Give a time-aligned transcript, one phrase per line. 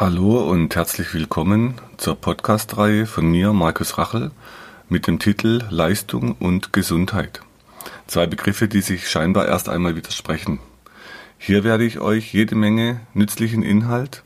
[0.00, 4.30] Hallo und herzlich willkommen zur Podcast-Reihe von mir, Markus Rachel,
[4.88, 7.40] mit dem Titel Leistung und Gesundheit.
[8.06, 10.60] Zwei Begriffe, die sich scheinbar erst einmal widersprechen.
[11.36, 14.22] Hier werde ich euch jede Menge nützlichen Inhalt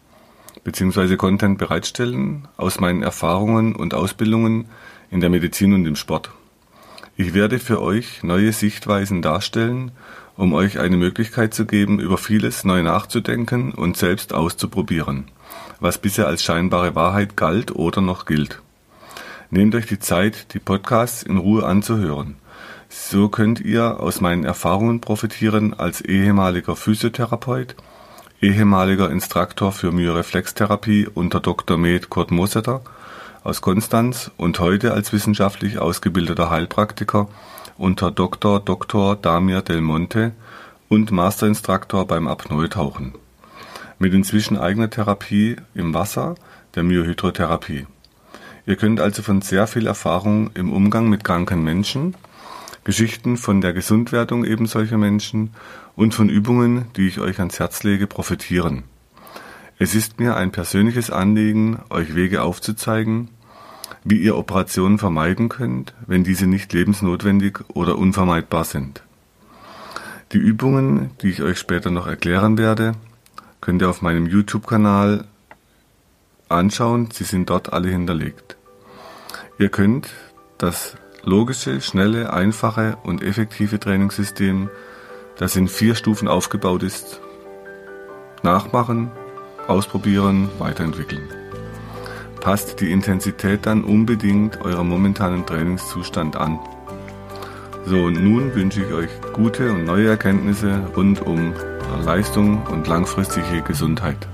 [0.63, 1.17] bzw.
[1.17, 4.67] Content bereitstellen aus meinen Erfahrungen und Ausbildungen
[5.11, 6.33] in der Medizin und im Sport.
[7.17, 9.93] Ich werde für euch neue Sichtweisen darstellen,
[10.37, 15.31] um euch eine Möglichkeit zu geben, über vieles neu nachzudenken und selbst auszuprobieren
[15.81, 18.63] was bisher als scheinbare Wahrheit galt oder noch gilt.
[19.51, 22.37] Nehmt euch die Zeit, die Podcasts in Ruhe anzuhören.
[22.89, 27.75] So könnt ihr aus meinen Erfahrungen profitieren als ehemaliger Physiotherapeut,
[28.41, 31.79] ehemaliger Instruktor für Myoreflextherapie unter Dr.
[31.79, 32.83] Med Kurt Mosetter
[33.45, 37.29] aus Konstanz und heute als wissenschaftlich ausgebildeter Heilpraktiker
[37.77, 38.61] unter Dr.
[38.61, 39.17] Dr.
[39.17, 40.33] Damir Del Monte
[40.89, 43.15] und Masterinstruktor beim Apnoe-Tauchen
[44.03, 46.35] mit inzwischen eigener Therapie im Wasser,
[46.75, 47.87] der Myohydrotherapie.
[48.67, 52.17] Ihr könnt also von sehr viel Erfahrung im Umgang mit kranken Menschen,
[52.83, 55.51] Geschichten von der Gesundwerdung eben solcher Menschen
[55.95, 58.83] und von Übungen, die ich euch ans Herz lege, profitieren.
[59.79, 63.29] Es ist mir ein persönliches Anliegen, euch Wege aufzuzeigen,
[64.03, 69.05] wie ihr Operationen vermeiden könnt, wenn diese nicht lebensnotwendig oder unvermeidbar sind.
[70.33, 72.95] Die Übungen, die ich euch später noch erklären werde,
[73.63, 75.25] könnt ihr auf meinem YouTube-Kanal
[76.51, 77.09] anschauen.
[77.11, 78.57] Sie sind dort alle hinterlegt.
[79.59, 80.11] Ihr könnt
[80.59, 84.69] das logische, schnelle, einfache und effektive Trainingssystem,
[85.39, 87.21] das in vier Stufen aufgebaut ist,
[88.43, 89.11] nachmachen,
[89.69, 91.29] ausprobieren, weiterentwickeln.
[92.41, 96.59] Passt die Intensität dann unbedingt eurem momentanen Trainingszustand an.
[97.85, 101.53] So, und nun wünsche ich euch gute und neue Erkenntnisse rund um
[102.05, 104.29] Leistung und langfristige Gesundheit.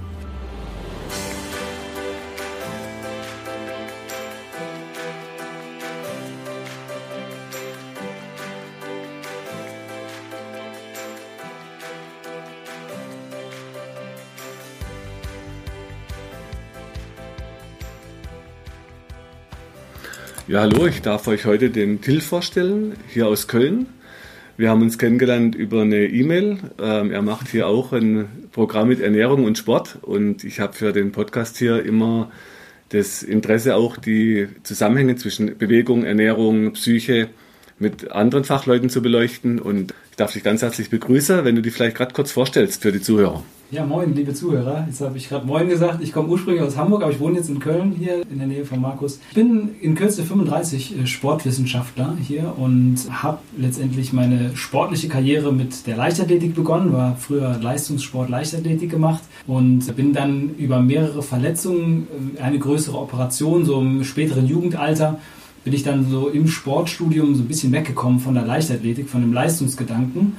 [20.48, 23.84] Ja, hallo, ich darf euch heute den Till vorstellen, hier aus Köln.
[24.56, 26.56] Wir haben uns kennengelernt über eine E-Mail.
[26.80, 30.94] Ähm, er macht hier auch ein Programm mit Ernährung und Sport und ich habe für
[30.94, 32.30] den Podcast hier immer
[32.88, 37.28] das Interesse auch die Zusammenhänge zwischen Bewegung, Ernährung, Psyche
[37.78, 41.74] mit anderen Fachleuten zu beleuchten und ich darf dich ganz herzlich begrüßen, wenn du dich
[41.74, 43.44] vielleicht gerade kurz vorstellst für die Zuhörer.
[43.70, 44.86] Ja, moin, liebe Zuhörer.
[44.86, 46.02] Jetzt habe ich gerade moin gesagt.
[46.02, 48.64] Ich komme ursprünglich aus Hamburg, aber ich wohne jetzt in Köln hier in der Nähe
[48.64, 49.20] von Markus.
[49.28, 55.86] Ich bin in Kürze 35 äh, Sportwissenschaftler hier und habe letztendlich meine sportliche Karriere mit
[55.86, 62.08] der Leichtathletik begonnen, war früher Leistungssport Leichtathletik gemacht und bin dann über mehrere Verletzungen,
[62.38, 65.20] äh, eine größere Operation, so im späteren Jugendalter,
[65.64, 69.34] bin ich dann so im Sportstudium so ein bisschen weggekommen von der Leichtathletik, von dem
[69.34, 70.38] Leistungsgedanken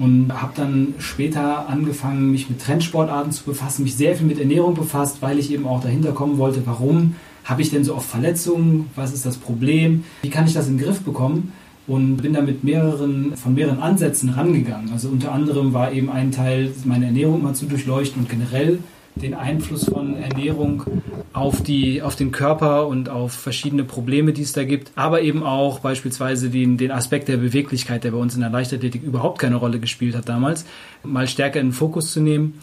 [0.00, 4.74] und habe dann später angefangen, mich mit Trendsportarten zu befassen, mich sehr viel mit Ernährung
[4.74, 8.88] befasst, weil ich eben auch dahinter kommen wollte, warum habe ich denn so oft Verletzungen,
[8.96, 11.52] was ist das Problem, wie kann ich das in den Griff bekommen
[11.86, 14.90] und bin da mit mehreren, von mehreren Ansätzen rangegangen.
[14.92, 18.78] Also unter anderem war eben ein Teil, meine Ernährung mal zu durchleuchten und generell
[19.14, 20.84] den Einfluss von Ernährung
[21.32, 25.42] auf, die, auf den Körper und auf verschiedene Probleme, die es da gibt, aber eben
[25.42, 29.56] auch beispielsweise den, den Aspekt der Beweglichkeit, der bei uns in der Leichtathletik überhaupt keine
[29.56, 30.64] Rolle gespielt hat damals,
[31.02, 32.60] mal stärker in den Fokus zu nehmen.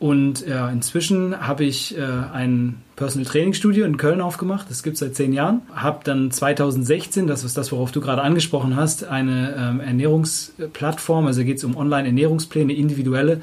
[0.00, 4.70] Und ja, inzwischen habe ich äh, ein Personal Training Studio in Köln aufgemacht.
[4.70, 5.60] Das gibt es seit zehn Jahren.
[5.74, 11.44] Habe dann 2016, das ist das, worauf du gerade angesprochen hast, eine ähm, Ernährungsplattform, also
[11.44, 13.42] geht es um Online-Ernährungspläne, individuelle,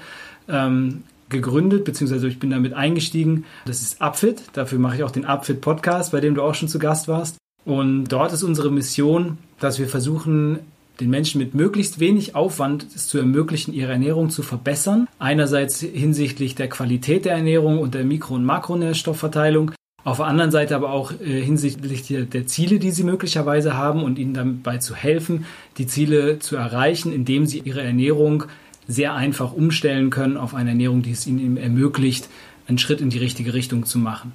[0.50, 3.46] ähm, gegründet, beziehungsweise ich bin damit eingestiegen.
[3.66, 4.42] Das ist Upfit.
[4.54, 7.38] Dafür mache ich auch den Upfit Podcast, bei dem du auch schon zu Gast warst.
[7.66, 10.60] Und dort ist unsere Mission, dass wir versuchen,
[11.00, 15.08] den Menschen mit möglichst wenig Aufwand es zu ermöglichen, ihre Ernährung zu verbessern.
[15.20, 19.72] Einerseits hinsichtlich der Qualität der Ernährung und der Mikro- und Makronährstoffverteilung.
[20.04, 24.04] Auf der anderen Seite aber auch äh, hinsichtlich der, der, Ziele, die sie möglicherweise haben
[24.04, 25.46] und ihnen dabei zu helfen,
[25.78, 28.46] die Ziele zu erreichen, indem sie ihre Ernährung
[28.88, 32.30] sehr einfach umstellen können auf eine Ernährung, die es ihnen ermöglicht,
[32.68, 34.34] einen Schritt in die richtige Richtung zu machen.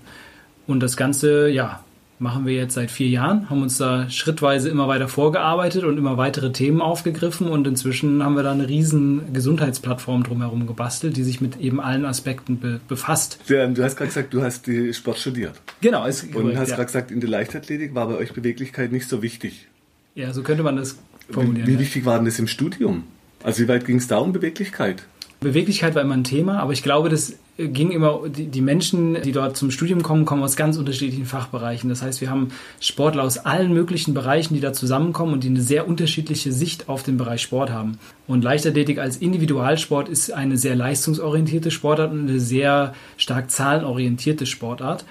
[0.67, 1.81] Und das Ganze, ja,
[2.23, 6.17] machen wir jetzt seit vier Jahren, haben uns da schrittweise immer weiter vorgearbeitet und immer
[6.17, 11.41] weitere Themen aufgegriffen und inzwischen haben wir da eine riesen Gesundheitsplattform drumherum gebastelt, die sich
[11.41, 13.41] mit eben allen Aspekten be befasst.
[13.49, 15.61] Du hast gerade gesagt, du hast Sport studiert.
[15.81, 16.07] Genau.
[16.07, 16.77] Ist und korrekt, hast ja.
[16.77, 19.67] gerade gesagt, in der Leichtathletik war bei euch Beweglichkeit nicht so wichtig.
[20.15, 21.67] Ja, so könnte man das formulieren.
[21.67, 23.05] Wie, wie wichtig war denn das im Studium?
[23.43, 25.05] Also wie weit ging es da um Beweglichkeit?
[25.41, 29.57] Beweglichkeit war immer ein Thema, aber ich glaube, dass ging immer, die Menschen, die dort
[29.57, 31.91] zum Studium kommen, kommen aus ganz unterschiedlichen Fachbereichen.
[31.91, 32.49] Das heißt, wir haben
[32.81, 37.03] Sportler aus allen möglichen Bereichen, die da zusammenkommen und die eine sehr unterschiedliche Sicht auf
[37.03, 37.99] den Bereich Sport haben.
[38.27, 45.05] Und Leichtathletik als Individualsport ist eine sehr leistungsorientierte Sportart und eine sehr stark zahlenorientierte Sportart.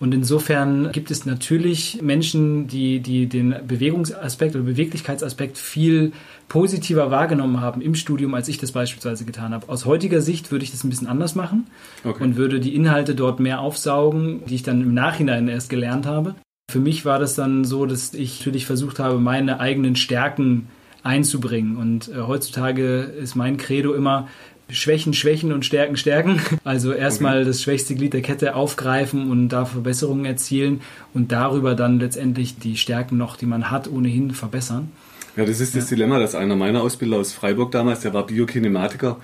[0.00, 6.12] Und insofern gibt es natürlich Menschen, die, die den Bewegungsaspekt oder Beweglichkeitsaspekt viel
[6.48, 9.68] positiver wahrgenommen haben im Studium, als ich das beispielsweise getan habe.
[9.68, 11.66] Aus heutiger Sicht würde ich das ein bisschen anders machen
[12.04, 12.22] okay.
[12.22, 16.36] und würde die Inhalte dort mehr aufsaugen, die ich dann im Nachhinein erst gelernt habe.
[16.70, 20.68] Für mich war das dann so, dass ich natürlich versucht habe, meine eigenen Stärken
[21.02, 21.76] einzubringen.
[21.76, 24.28] Und äh, heutzutage ist mein Credo immer,
[24.70, 26.40] Schwächen, Schwächen und Stärken, Stärken.
[26.64, 27.46] Also erstmal okay.
[27.46, 30.82] das schwächste Glied der Kette aufgreifen und da Verbesserungen erzielen
[31.14, 34.90] und darüber dann letztendlich die Stärken noch, die man hat, ohnehin verbessern.
[35.36, 35.96] Ja, das ist das ja.
[35.96, 39.18] Dilemma, dass einer meiner Ausbilder aus Freiburg damals, der war Biokinematiker,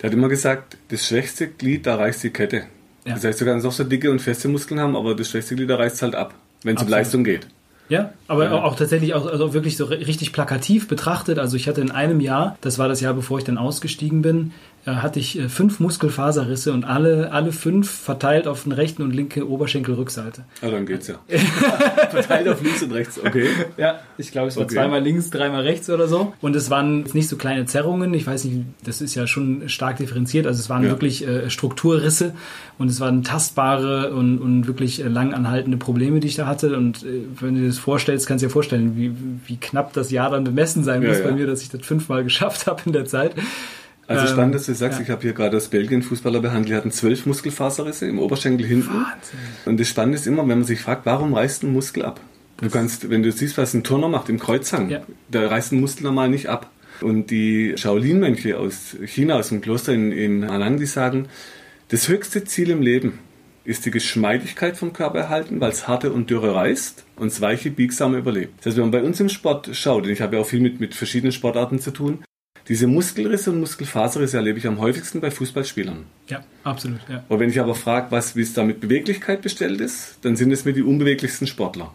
[0.00, 2.64] der hat immer gesagt, das schwächste Glied, da reißt die Kette.
[3.04, 3.14] Ja.
[3.14, 5.68] Das heißt, du kannst auch so dicke und feste Muskeln haben, aber das schwächste Glied,
[5.70, 7.46] da reißt es halt ab, wenn es um Leistung geht.
[7.88, 8.52] Ja, aber ja.
[8.64, 11.38] auch tatsächlich auch also wirklich so richtig plakativ betrachtet.
[11.38, 14.52] Also ich hatte in einem Jahr, das war das Jahr, bevor ich dann ausgestiegen bin,
[14.94, 19.48] hatte ich äh, fünf Muskelfaserrisse und alle, alle fünf verteilt auf den rechten und linke
[19.48, 20.44] Oberschenkelrückseite.
[20.62, 21.16] Ah, dann geht's ja.
[22.10, 23.48] verteilt auf links und rechts, okay.
[23.76, 24.74] Ja, ich glaube, es war okay.
[24.74, 26.32] zweimal links, dreimal rechts oder so.
[26.40, 28.14] Und es waren nicht so kleine Zerrungen.
[28.14, 30.46] Ich weiß nicht, das ist ja schon stark differenziert.
[30.46, 30.90] Also es waren ja.
[30.90, 32.34] wirklich äh, Strukturrisse
[32.78, 36.76] und es waren tastbare und, und wirklich äh, lang anhaltende Probleme, die ich da hatte.
[36.76, 39.12] Und äh, wenn du dir das vorstellst, kannst du dir vorstellen, wie,
[39.46, 42.22] wie knapp das Jahr dann bemessen sein muss ja, bei mir, dass ich das fünfmal
[42.24, 43.34] geschafft habe in der Zeit.
[44.08, 45.04] Also spannend, dass du sagst, ja.
[45.04, 48.94] ich habe hier gerade aus Belgien Fußballer behandelt, die hatten zwölf Muskelfaserrisse im Oberschenkel hinten.
[48.94, 49.38] Wahnsinn.
[49.64, 52.20] Und das Spannende ist immer, wenn man sich fragt, warum reißt ein Muskel ab?
[52.58, 55.02] Du kannst, wenn du siehst, was ein Turner macht im Kreuzhang, ja.
[55.30, 56.70] da reißt ein Muskel normal nicht ab.
[57.02, 61.28] Und die Shaolin-Mönche aus China, aus dem Kloster in, in Anang, die sagen,
[61.88, 63.18] das höchste Ziel im Leben
[63.64, 67.70] ist die Geschmeidigkeit vom Körper erhalten, weil es harte und dürre reißt und das weiche
[67.70, 68.54] biegsame überlebt.
[68.58, 70.60] Das heißt, wenn man bei uns im Sport schaut, und ich habe ja auch viel
[70.60, 72.20] mit, mit verschiedenen Sportarten zu tun,
[72.68, 76.04] diese Muskelrisse und Muskelfaserrisse erlebe ich am häufigsten bei Fußballspielern.
[76.28, 77.00] Ja, absolut.
[77.08, 77.24] Ja.
[77.28, 80.50] Und wenn ich aber frage, was, wie es da mit Beweglichkeit bestellt ist, dann sind
[80.50, 81.92] es mir die unbeweglichsten Sportler.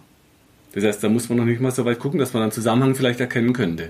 [0.74, 2.96] Das heißt, da muss man noch nicht mal so weit gucken, dass man dann Zusammenhang
[2.96, 3.90] vielleicht erkennen könnte.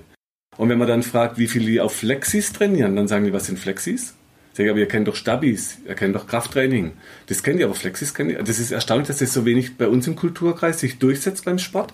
[0.58, 3.46] Und wenn man dann fragt, wie viele die auf Flexis trainieren, dann sagen die, was
[3.46, 4.16] sind Flexis?
[4.54, 6.92] Sag ich, aber ihr kennt doch Stabis, ihr kennt doch Krafttraining.
[7.28, 8.44] Das kennt ihr, aber Flexis kennt ihr.
[8.44, 11.92] Das ist erstaunlich, dass das so wenig bei uns im Kulturkreis sich durchsetzt beim Sport,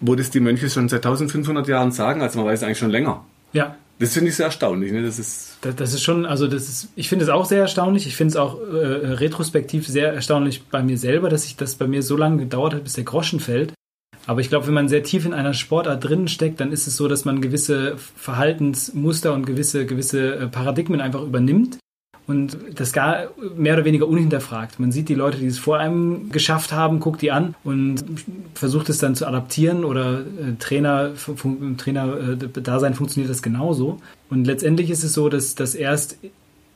[0.00, 3.24] wo das die Mönche schon seit 1500 Jahren sagen, also man weiß eigentlich schon länger.
[3.52, 4.92] Ja, das finde ich sehr erstaunlich.
[4.92, 5.02] Ne?
[5.02, 8.06] Das, ist das, das, ist schon, also das ist, ich finde es auch sehr erstaunlich.
[8.06, 8.76] Ich finde es auch äh,
[9.14, 12.84] retrospektiv sehr erstaunlich bei mir selber, dass sich das bei mir so lange gedauert hat,
[12.84, 13.72] bis der Groschen fällt.
[14.26, 16.96] Aber ich glaube, wenn man sehr tief in einer Sportart drin steckt, dann ist es
[16.96, 21.78] so, dass man gewisse Verhaltensmuster und gewisse, gewisse äh, Paradigmen einfach übernimmt
[22.28, 24.78] und das gar mehr oder weniger unhinterfragt.
[24.78, 28.04] Man sieht die Leute, die es vor einem geschafft haben, guckt die an und
[28.54, 31.12] versucht es dann zu adaptieren oder äh, Trainer,
[31.78, 33.98] Trainer äh, Dasein funktioniert das genauso.
[34.28, 36.18] Und letztendlich ist es so, dass das erst,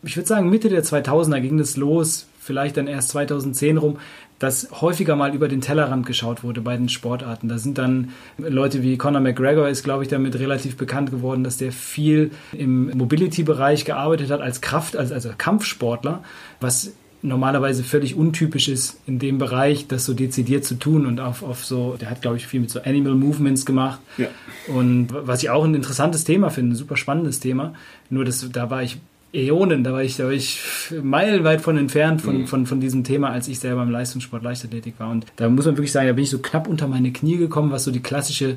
[0.03, 3.99] ich würde sagen, Mitte der 2000er ging das los, vielleicht dann erst 2010 rum,
[4.43, 7.49] dass häufiger mal über den Tellerrand geschaut wurde bei den Sportarten.
[7.49, 11.59] Da sind dann Leute wie Conor McGregor ist, glaube ich, damit relativ bekannt geworden, dass
[11.59, 16.25] der viel im Mobility-Bereich gearbeitet hat als Kraft, als, also Kampfsportler,
[16.61, 16.93] was
[17.23, 21.65] normalerweise völlig untypisch ist in dem Bereich, das so dezidiert zu tun und auf, auf
[21.65, 24.01] so, der hat glaube ich viel mit so Animal Movements gemacht.
[24.19, 24.27] Ja.
[24.67, 27.75] Und was ich auch ein interessantes Thema finde, ein super spannendes Thema.
[28.11, 28.99] Nur das, da war ich
[29.33, 30.61] Äonen, da war ich, da war ich
[31.03, 32.47] meilenweit von entfernt von, mhm.
[32.47, 35.11] von, von diesem Thema, als ich selber im Leistungssport Leichtathletik war.
[35.11, 37.71] Und da muss man wirklich sagen, da bin ich so knapp unter meine Knie gekommen,
[37.71, 38.57] was so die klassische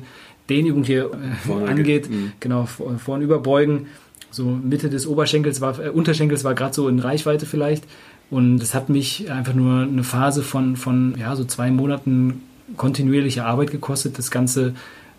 [0.50, 1.10] Dehnübung hier
[1.48, 2.10] äh, angeht.
[2.10, 2.32] Mhm.
[2.40, 3.86] Genau, vor, vor und überbeugen.
[4.30, 7.84] So Mitte des Oberschenkels war, äh, Unterschenkels war gerade so in Reichweite vielleicht.
[8.30, 12.42] Und es hat mich einfach nur eine Phase von, von ja, so zwei Monaten
[12.76, 14.74] kontinuierlicher Arbeit gekostet, das Ganze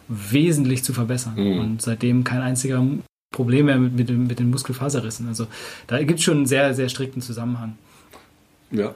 [0.08, 1.34] wesentlich zu verbessern.
[1.36, 1.60] Mhm.
[1.60, 2.84] Und seitdem kein einziger
[3.32, 5.28] Probleme mit, mit, mit den Muskelfaserrissen.
[5.28, 5.48] Also
[5.88, 7.78] da gibt es schon einen sehr, sehr strikten Zusammenhang.
[8.72, 8.96] Ja.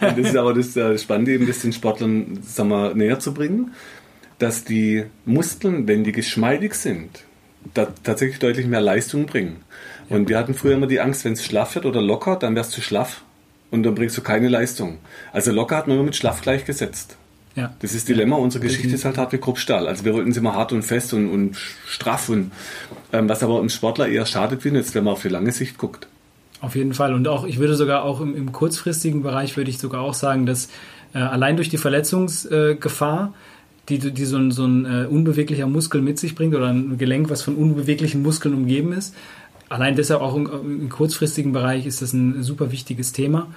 [0.00, 3.72] das ist aber das äh, Spannende, eben das den Sportlern sagen wir, näher zu bringen,
[4.38, 7.24] dass die Muskeln, wenn die geschmeidig sind,
[7.74, 9.56] da tatsächlich deutlich mehr Leistung bringen.
[10.08, 12.76] Und wir hatten früher immer die Angst, wenn es schlaff wird oder locker, dann wärst
[12.76, 13.22] du schlaff
[13.70, 14.98] und dann bringst du keine Leistung.
[15.32, 17.16] Also locker hat man immer mit schlaff gleichgesetzt.
[17.54, 17.74] Ja.
[17.80, 18.36] Das ist Dilemma.
[18.36, 19.86] Unsere Geschichte ist halt hart wie Kruppstahl.
[19.86, 21.56] Also wir wollten sie immer hart und fest und, und
[21.86, 22.50] straff und
[23.12, 26.08] ähm, was aber im Sportler eher schadet, jetzt, wenn man auf die lange Sicht guckt.
[26.60, 27.12] Auf jeden Fall.
[27.12, 30.46] Und auch, ich würde sogar auch im, im kurzfristigen Bereich würde ich sogar auch sagen,
[30.46, 30.68] dass
[31.12, 36.00] äh, allein durch die Verletzungsgefahr, äh, die, die so ein, so ein äh, unbeweglicher Muskel
[36.00, 39.14] mit sich bringt oder ein Gelenk, was von unbeweglichen Muskeln umgeben ist,
[39.68, 43.48] allein deshalb auch im, im kurzfristigen Bereich ist das ein super wichtiges Thema.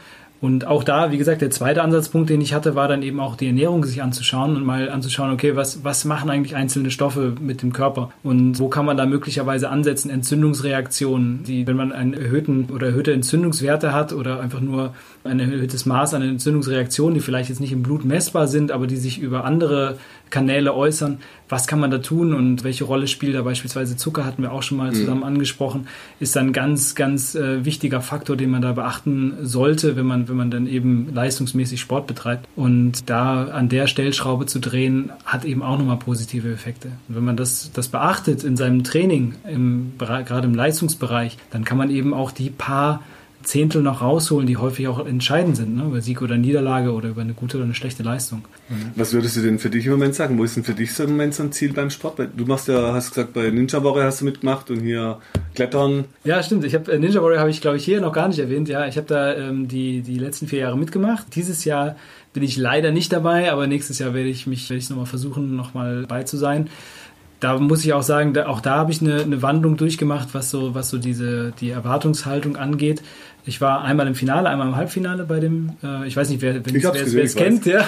[0.46, 3.36] Und auch da, wie gesagt, der zweite Ansatzpunkt, den ich hatte, war dann eben auch
[3.36, 7.64] die Ernährung sich anzuschauen und mal anzuschauen, okay, was, was machen eigentlich einzelne Stoffe mit
[7.64, 8.12] dem Körper?
[8.22, 13.12] Und wo kann man da möglicherweise ansetzen, Entzündungsreaktionen, die, wenn man einen erhöhten oder erhöhte
[13.12, 17.82] Entzündungswerte hat oder einfach nur ein erhöhtes Maß an Entzündungsreaktionen, die vielleicht jetzt nicht im
[17.82, 19.98] Blut messbar sind, aber die sich über andere
[20.30, 21.20] Kanäle äußern.
[21.48, 24.64] Was kann man da tun und welche Rolle spielt da beispielsweise Zucker, hatten wir auch
[24.64, 24.96] schon mal mhm.
[24.96, 25.88] zusammen angesprochen,
[26.20, 30.36] ist ein ganz, ganz äh, wichtiger Faktor, den man da beachten sollte, wenn man, wenn
[30.36, 32.48] man dann eben leistungsmäßig Sport betreibt.
[32.56, 36.90] Und da an der Stellschraube zu drehen, hat eben auch nochmal positive Effekte.
[37.08, 41.78] Und wenn man das, das beachtet in seinem Training, im, gerade im Leistungsbereich, dann kann
[41.78, 43.04] man eben auch die paar
[43.46, 45.86] Zehntel noch rausholen, die häufig auch entscheidend sind, ne?
[45.86, 48.44] über Sieg oder Niederlage oder über eine gute oder eine schlechte Leistung.
[48.70, 48.92] Mhm.
[48.96, 50.38] Was würdest du denn für dich im Moment sagen?
[50.38, 52.20] Wo ist denn für dich so im Moment so ein Ziel beim Sport?
[52.36, 55.20] Du machst ja, hast gesagt, bei Ninja Warrior hast du mitgemacht und hier
[55.54, 56.06] Klettern.
[56.24, 56.66] Ja, stimmt.
[56.66, 58.68] Ich habe äh, Ninja Warrior habe ich, glaube ich, hier noch gar nicht erwähnt.
[58.68, 61.36] Ja, ich habe da ähm, die, die letzten vier Jahre mitgemacht.
[61.36, 61.96] Dieses Jahr
[62.34, 65.56] bin ich leider nicht dabei, aber nächstes Jahr werde ich mich, werde ich nochmal versuchen,
[65.56, 66.70] nochmal bei zu sein
[67.40, 70.50] da muss ich auch sagen, da, auch da habe ich eine, eine Wandlung durchgemacht, was
[70.50, 73.02] so, was so diese, die Erwartungshaltung angeht.
[73.46, 76.56] Ich war einmal im Finale, einmal im Halbfinale bei dem, äh, ich weiß nicht, wer,
[77.24, 77.86] es kennt, ja.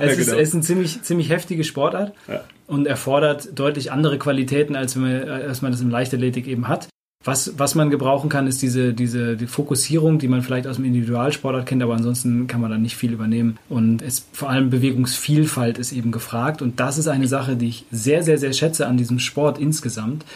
[0.00, 0.38] es, ist, genau.
[0.38, 2.42] es ist eine ziemlich, ziemlich heftige Sportart ja.
[2.66, 6.88] und erfordert deutlich andere Qualitäten, als, wenn man, als man das im Leichtathletik eben hat.
[7.24, 10.84] Was, was man gebrauchen kann, ist diese, diese die Fokussierung, die man vielleicht aus dem
[10.84, 13.58] Individualsportart kennt, aber ansonsten kann man da nicht viel übernehmen.
[13.70, 16.60] Und es, vor allem Bewegungsvielfalt ist eben gefragt.
[16.60, 20.26] Und das ist eine Sache, die ich sehr, sehr, sehr schätze an diesem Sport insgesamt,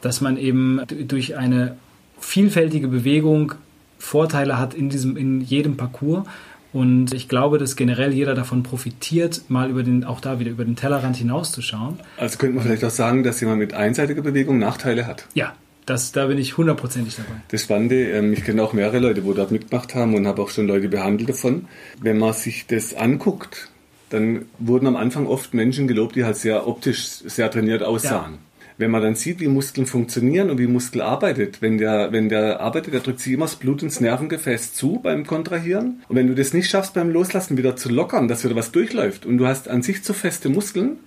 [0.00, 1.76] dass man eben durch eine
[2.18, 3.52] vielfältige Bewegung
[3.98, 6.26] Vorteile hat in diesem, in jedem Parcours.
[6.72, 10.64] Und ich glaube, dass generell jeder davon profitiert, mal über den, auch da wieder über
[10.64, 11.98] den Tellerrand hinauszuschauen.
[12.16, 15.26] Also könnte man vielleicht auch sagen, dass jemand mit einseitiger Bewegung Nachteile hat.
[15.34, 15.52] Ja,
[15.90, 17.40] das, da bin ich hundertprozentig dabei.
[17.48, 20.50] Das Spannende, ähm, ich kenne auch mehrere Leute, wo dort mitgemacht haben und habe auch
[20.50, 21.66] schon Leute behandelt davon.
[22.00, 23.68] Wenn man sich das anguckt,
[24.10, 28.32] dann wurden am Anfang oft Menschen gelobt, die halt sehr optisch sehr trainiert aussahen.
[28.32, 28.38] Ja.
[28.78, 32.60] Wenn man dann sieht, wie Muskeln funktionieren und wie Muskel arbeitet, wenn der, wenn der
[32.60, 36.02] arbeitet, der drückt sich immer das Blut ins Nervengefäß zu beim Kontrahieren.
[36.08, 39.26] Und wenn du das nicht schaffst beim Loslassen wieder zu lockern, dass wieder was durchläuft
[39.26, 40.98] und du hast an sich zu feste Muskeln,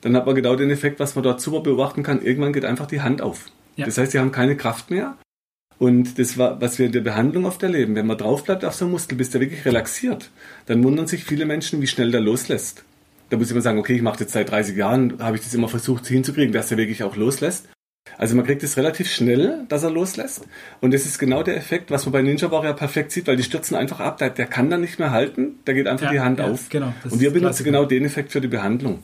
[0.00, 2.22] dann hat man genau den Effekt, was man dort super beobachten kann.
[2.22, 3.46] Irgendwann geht einfach die Hand auf.
[3.78, 3.86] Ja.
[3.86, 5.16] Das heißt, sie haben keine Kraft mehr.
[5.78, 7.94] Und das war, was wir in der Behandlung oft erleben.
[7.94, 10.30] Wenn man drauf bleibt auf so einem Muskel, bis der wirklich relaxiert,
[10.66, 12.84] dann wundern sich viele Menschen, wie schnell der loslässt.
[13.30, 15.54] Da muss ich immer sagen, okay, ich mache das seit 30 Jahren, habe ich das
[15.54, 17.68] immer versucht hinzukriegen, dass er wirklich auch loslässt.
[18.16, 20.48] Also man kriegt es relativ schnell, dass er loslässt.
[20.80, 23.42] Und das ist genau der Effekt, was man bei Ninja Warrior perfekt sieht, weil die
[23.44, 24.18] stürzen einfach ab.
[24.18, 26.68] Der, der kann dann nicht mehr halten, da geht einfach ja, die Hand ja, auf.
[26.70, 29.02] Genau, und wir benutzen genau den Effekt für die Behandlung.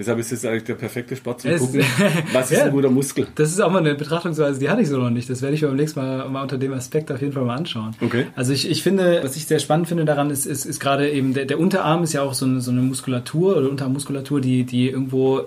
[0.00, 1.84] Deshalb ist es eigentlich der perfekte Sport zum Gucken,
[2.32, 3.26] was ist ja, ein guter Muskel.
[3.34, 5.28] Das ist auch mal eine Betrachtungsweise, die hatte ich so noch nicht.
[5.28, 7.94] Das werde ich beim nächsten Mal, mal unter dem Aspekt auf jeden Fall mal anschauen.
[8.00, 8.24] Okay.
[8.34, 11.34] Also ich, ich finde, was ich sehr spannend finde daran, ist, ist, ist gerade eben,
[11.34, 14.88] der, der Unterarm ist ja auch so eine, so eine Muskulatur oder Unterarmmuskulatur, die, die
[14.88, 15.42] irgendwo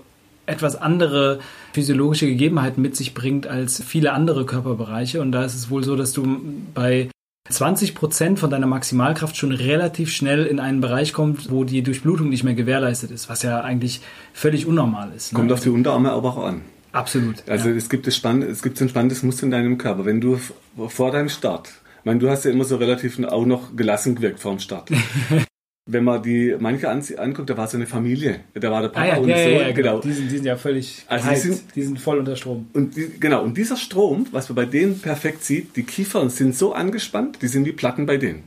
[0.45, 1.39] etwas andere
[1.71, 5.19] physiologische Gegebenheiten mit sich bringt als viele andere Körperbereiche.
[5.19, 6.27] Und da ist es wohl so, dass du
[6.75, 7.09] bei
[7.49, 12.29] 20 Prozent von deiner Maximalkraft schon relativ schnell in einen Bereich kommt, wo die Durchblutung
[12.29, 14.01] nicht mehr gewährleistet ist, was ja eigentlich
[14.33, 15.33] völlig unnormal ist.
[15.33, 15.39] Ne?
[15.39, 16.61] Kommt auf die Unterarme aber auch an.
[16.93, 17.43] Absolut.
[17.49, 17.75] Also ja.
[17.75, 20.05] es gibt das Spann es gibt ein spannendes Muster in deinem Körper.
[20.05, 20.39] Wenn du
[20.87, 21.69] vor deinem Start,
[21.99, 24.89] ich meine, du hast ja immer so relativ auch noch gelassen gewirkt vor dem Start.
[25.85, 28.39] wenn man die manche anguckt, da war so eine Familie.
[28.53, 29.49] Da war der Papa ah, ja, und ja, so.
[29.49, 29.73] Ja, genau.
[29.73, 29.99] genau.
[29.99, 32.67] Die, sind, die sind ja völlig also die sind, die sind voll unter Strom.
[32.73, 36.55] Und die, genau, und dieser Strom, was man bei denen perfekt sieht, die Kiefern sind
[36.55, 38.43] so angespannt, die sind wie Platten bei denen.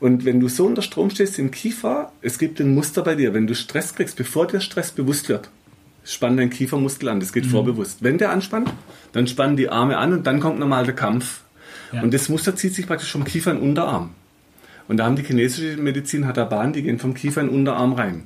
[0.00, 3.32] Und wenn du so unter Strom stehst im Kiefer, es gibt ein Muster bei dir.
[3.34, 5.50] Wenn du Stress kriegst, bevor dir Stress bewusst wird,
[6.04, 7.20] spann dein Kiefermuskel an.
[7.20, 7.50] Das geht mhm.
[7.50, 8.02] vorbewusst.
[8.02, 8.70] Wenn der anspannt,
[9.12, 11.42] dann spannen die Arme an und dann kommt normal der Kampf.
[11.92, 12.02] Ja.
[12.02, 14.10] Und das Muster zieht sich praktisch vom Kiefer in den Unterarm.
[14.90, 17.54] Und da haben die chinesische Medizin hat da Bahn, die gehen vom Kiefer in den
[17.54, 18.24] Unterarm rein.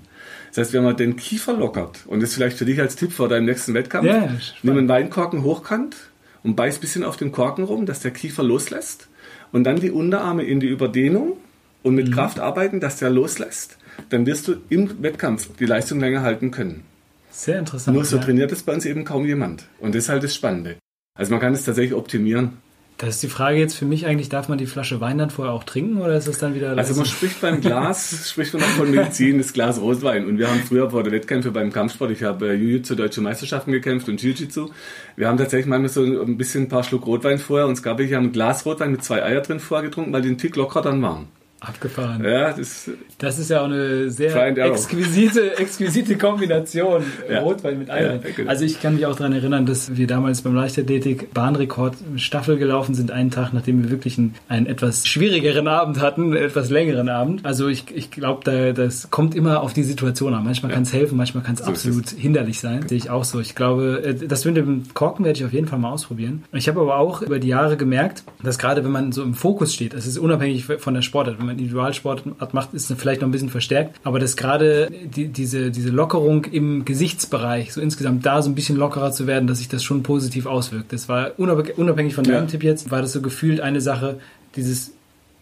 [0.48, 3.12] Das heißt, wenn man den Kiefer lockert, und das ist vielleicht für dich als Tipp
[3.12, 4.30] vor deinem nächsten Wettkampf, ja,
[4.62, 5.94] nimm einen Weinkorken hochkant
[6.42, 9.08] und beiß ein bisschen auf den Korken rum, dass der Kiefer loslässt.
[9.52, 11.36] Und dann die Unterarme in die Überdehnung
[11.82, 12.12] und mit mhm.
[12.12, 13.76] Kraft arbeiten, dass der loslässt.
[14.08, 16.84] Dann wirst du im Wettkampf die Leistung länger halten können.
[17.30, 17.94] Sehr interessant.
[17.94, 18.22] Nur so ja.
[18.22, 19.66] trainiert es bei uns eben kaum jemand.
[19.80, 20.76] Und das ist halt das Spannende.
[21.14, 22.63] Also man kann es tatsächlich optimieren.
[22.96, 25.52] Das ist die Frage jetzt für mich eigentlich, darf man die Flasche Wein dann vorher
[25.52, 26.76] auch trinken oder ist es dann wieder...
[26.76, 30.26] Also man spricht beim Glas, spricht man auch von Medizin, das Glas Rotwein.
[30.26, 33.72] Und wir haben früher vor der Wettkämpfe beim Kampfsport, ich habe äh, Jiu-Jitsu Deutsche Meisterschaften
[33.72, 34.70] gekämpft und Jiu-Jitsu.
[35.16, 37.98] Wir haben tatsächlich manchmal so ein bisschen ein paar Schluck Rotwein vorher und es gab,
[37.98, 40.54] ich habe ein Glas Rotwein mit zwei Eier drin vorher getrunken, weil die einen Tick
[40.54, 41.26] locker dann waren.
[41.64, 42.24] Abgefahren.
[42.24, 47.02] Ja, das, Das ist ja auch eine sehr exquisite, exquisite Kombination.
[47.30, 47.40] Ja.
[47.40, 48.20] Rotwein mit Eiwein.
[48.22, 48.50] Ja, genau.
[48.50, 52.94] Also ich kann mich auch daran erinnern, dass wir damals beim Leichtathletik Bahnrekord Staffel gelaufen
[52.94, 57.08] sind, einen Tag, nachdem wir wirklich einen, einen etwas schwierigeren Abend hatten, einen etwas längeren
[57.08, 57.44] Abend.
[57.44, 60.44] Also ich, ich glaube, da, das kommt immer auf die Situation an.
[60.44, 62.86] Manchmal kann es helfen, manchmal kann es So absolut hinderlich sein.
[62.88, 63.40] Sehe ich auch so.
[63.40, 66.44] Ich glaube, äh, das mit dem Korken werde ich auf jeden Fall mal ausprobieren.
[66.52, 69.74] Ich habe aber auch über die Jahre gemerkt, dass gerade wenn man so im Fokus
[69.74, 73.32] steht, es ist unabhängig von der Sportart, wenn man Individualsportart macht, ist vielleicht noch ein
[73.32, 78.50] bisschen verstärkt, aber dass gerade die, diese, diese Lockerung im Gesichtsbereich, so insgesamt da so
[78.50, 80.92] ein bisschen lockerer zu werden, dass sich das schon positiv auswirkt.
[80.92, 82.46] Das war unab- unabhängig von deinem Ja.
[82.46, 84.20] Tipp jetzt, war das so gefühlt eine Sache,
[84.56, 84.92] dieses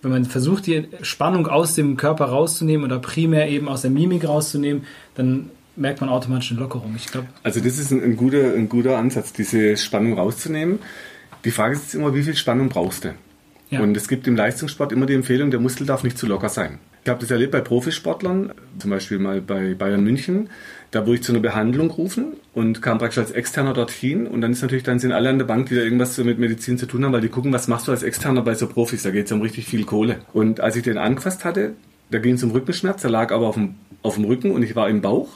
[0.04, 4.26] wenn man versucht, die Spannung aus dem Körper rauszunehmen oder primär eben aus der Mimik
[4.26, 4.83] rauszunehmen,
[5.14, 6.92] dann merkt man automatisch eine Lockerung.
[6.97, 10.81] Ich glaube, also das ist ein, ein, guter, ein guter Ansatz, diese Spannung rauszunehmen.
[11.45, 13.14] Die Frage ist jetzt immer, wie viel Spannung brauchst du?
[13.72, 13.80] Ja.
[13.80, 16.78] Und es gibt im Leistungssport immer die Empfehlung, der Muskel darf nicht zu locker sein.
[17.04, 20.50] Ich habe das erlebt bei Profisportlern, zum Beispiel mal bei Bayern München.
[20.90, 24.26] Da wurde ich zu einer Behandlung gerufen und kam praktisch als Externer dorthin.
[24.26, 26.76] Und dann ist natürlich, dann sind alle an der Bank, die da irgendwas mit Medizin
[26.76, 29.02] zu tun haben, weil die gucken, was machst du als Externer bei so Profis?
[29.02, 30.18] Da geht es um richtig viel Kohle.
[30.34, 31.72] Und als ich den angefasst hatte,
[32.10, 34.76] da ging es um Rückenschmerz, der lag aber auf dem, auf dem Rücken und ich
[34.76, 35.28] war im Bauch.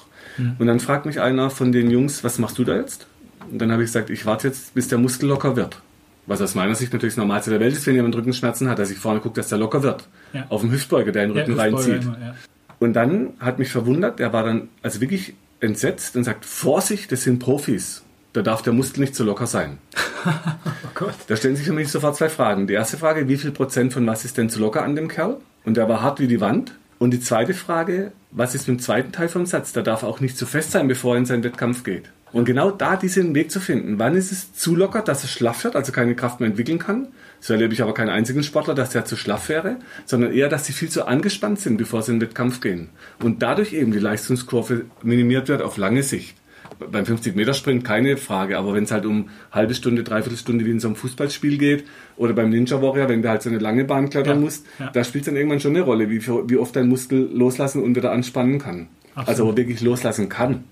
[0.59, 3.07] Und dann fragt mich einer von den Jungs, was machst du da jetzt?
[3.51, 5.81] Und dann habe ich gesagt, ich warte jetzt, bis der Muskel locker wird.
[6.27, 8.91] Was aus meiner Sicht natürlich das Normalste der Welt ist, wenn jemand Rückenschmerzen hat, dass
[8.91, 10.09] ich vorne gucke, dass der locker wird.
[10.33, 10.47] Ja.
[10.49, 12.03] Auf dem Hüftbeuger, der den ja, Rücken Hüftbeuger reinzieht.
[12.03, 12.35] immer, ja.
[12.79, 17.23] Und dann hat mich verwundert, er war dann also wirklich entsetzt und sagt, Vorsicht, das
[17.23, 18.03] sind Profis.
[18.33, 19.79] Da darf der Muskel nicht so locker sein.
[20.99, 21.11] Oh.
[21.27, 22.67] Da stellen sich für mich sofort zwei Fragen.
[22.67, 25.37] Die erste Frage, wie viel Prozent von was ist denn zu locker an dem Kerl?
[25.67, 26.73] Und der war hart wie die Wand.
[26.99, 29.75] Und die zweite Frage, was ist mit dem zweiten Teil vom Satz?
[29.75, 32.11] Der darf auch nicht zu fest sein, bevor er in seinen Wettkampf geht.
[32.33, 33.99] Und genau da diesen Weg zu finden.
[33.99, 37.09] Wann ist es zu locker, dass er schlaff wird, also keine Kraft mehr entwickeln kann?
[37.41, 40.67] So erlebe ich aber keinen einzigen Sportler, dass der zu schlaff wäre, sondern eher, dass
[40.67, 42.89] sie viel zu angespannt sind, bevor sie in den Wettkampf gehen.
[43.23, 46.37] Und dadurch eben die Leistungskurve minimiert wird auf lange Sicht.
[46.91, 50.81] Beim 50-Meter-Sprint keine Frage, aber wenn es halt um halbe Stunde, dreiviertel Stunde wie in
[50.81, 51.85] so einem Fußballspiel geht
[52.17, 54.91] oder beim Ninja Warrior, wenn du halt so eine lange Bahn klettern Ja, musst, ja.
[54.93, 57.95] da spielt es dann irgendwann schon eine Rolle, wie, wie oft dein Muskel loslassen und
[57.95, 58.89] wieder anspannen kann.
[59.15, 59.29] Absolut.
[59.29, 60.65] Also wirklich loslassen kann.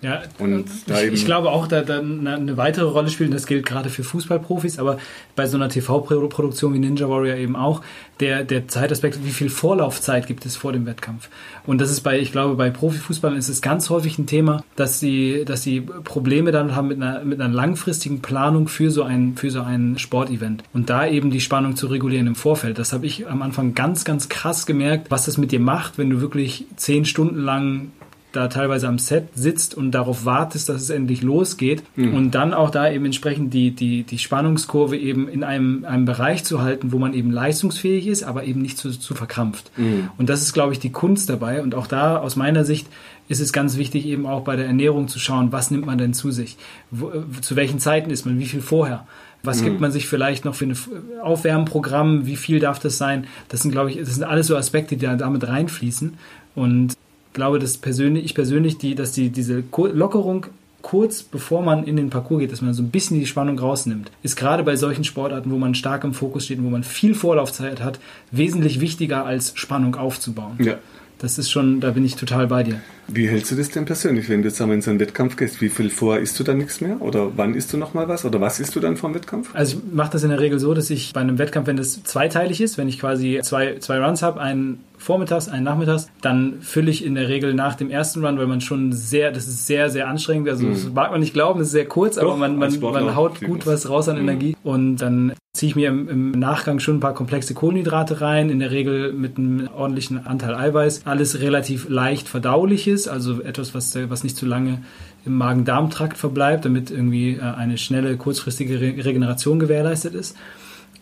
[0.00, 3.46] Ja, Und ich, ich glaube auch, da, da eine eine weitere Rolle spielt, und das
[3.46, 4.98] gilt gerade für Fußballprofis, aber
[5.34, 7.82] bei so einer TV-Produktion wie Ninja Warrior eben auch,
[8.20, 11.28] der, der Zeitaspekt, wie viel Vorlaufzeit gibt es vor dem Wettkampf?
[11.66, 15.00] Und das ist bei, ich glaube, bei Profifußballern ist es ganz häufig ein Thema, dass
[15.00, 19.36] sie, dass sie Probleme dann haben mit einer, mit einer langfristigen Planung für so ein,
[19.36, 20.62] für so ein Sportevent.
[20.72, 22.78] Und da eben die Spannung zu regulieren im Vorfeld.
[22.78, 26.10] Das habe ich am Anfang ganz, ganz krass gemerkt, was das mit dir macht, wenn
[26.10, 27.90] du wirklich zehn Stunden lang
[28.32, 31.82] da teilweise am Set sitzt und darauf wartest, dass es endlich losgeht
[32.14, 36.44] und dann auch da eben entsprechend die, die, die Spannungskurve eben in einem, einem Bereich
[36.44, 39.70] zu halten, wo man eben leistungsfähig ist, aber eben nicht zu, zu verkrampft.
[40.18, 42.86] Und das ist, glaube ich, die Kunst dabei und auch da aus meiner Sicht
[43.28, 46.14] ist es ganz wichtig, eben auch bei der Ernährung zu schauen, was nimmt man denn
[46.14, 46.56] zu sich?
[46.90, 48.38] Wo, äh, zu welchen Zeiten ist man?
[48.38, 49.06] Wie viel vorher?
[49.44, 50.76] Was gibt man sich vielleicht noch für ein
[51.22, 52.26] Aufwärmprogramm?
[52.26, 53.26] Wie viel darf das sein?
[53.48, 56.14] Das sind, glaube ich, das sind alles so Aspekte, die da damit reinfließen.
[56.56, 56.96] Und
[57.38, 60.46] glaube, dass persönlich, ich persönlich, die, dass die, diese Lockerung
[60.82, 64.10] kurz bevor man in den Parcours geht, dass man so ein bisschen die Spannung rausnimmt,
[64.22, 67.14] ist gerade bei solchen Sportarten, wo man stark im Fokus steht und wo man viel
[67.14, 67.98] Vorlaufzeit hat,
[68.30, 70.56] wesentlich wichtiger als Spannung aufzubauen.
[70.58, 70.78] Ja.
[71.18, 72.80] Das ist schon, da bin ich total bei dir.
[73.08, 75.60] Wie hältst du das denn persönlich, wenn du jetzt einmal in so einen Wettkampf gehst?
[75.60, 77.00] Wie viel vorher isst du dann nichts mehr?
[77.00, 78.24] Oder wann isst du noch mal was?
[78.24, 79.50] Oder was isst du dann vor dem Wettkampf?
[79.54, 82.02] Also ich mache das in der Regel so, dass ich bei einem Wettkampf, wenn das
[82.04, 86.90] zweiteilig ist, wenn ich quasi zwei, zwei Runs habe, einen vormittags, einen nachmittags, dann fülle
[86.90, 89.90] ich in der Regel nach dem ersten Run, weil man schon sehr, das ist sehr,
[89.90, 90.48] sehr anstrengend.
[90.48, 92.72] Also das mag man nicht glauben, das ist sehr kurz, aber Doch, man, als man,
[92.72, 93.74] Sportler man haut gut man.
[93.74, 97.14] was raus an Energie und dann ziehe ich mir im, im Nachgang schon ein paar
[97.14, 101.02] komplexe Kohlenhydrate rein, in der Regel mit einem ordentlichen Anteil Eiweiß.
[101.04, 104.82] Alles relativ leicht verdauliches, also etwas, was, was nicht zu lange
[105.26, 110.36] im Magen-Darm-Trakt verbleibt, damit irgendwie äh, eine schnelle, kurzfristige Re Regeneration gewährleistet ist.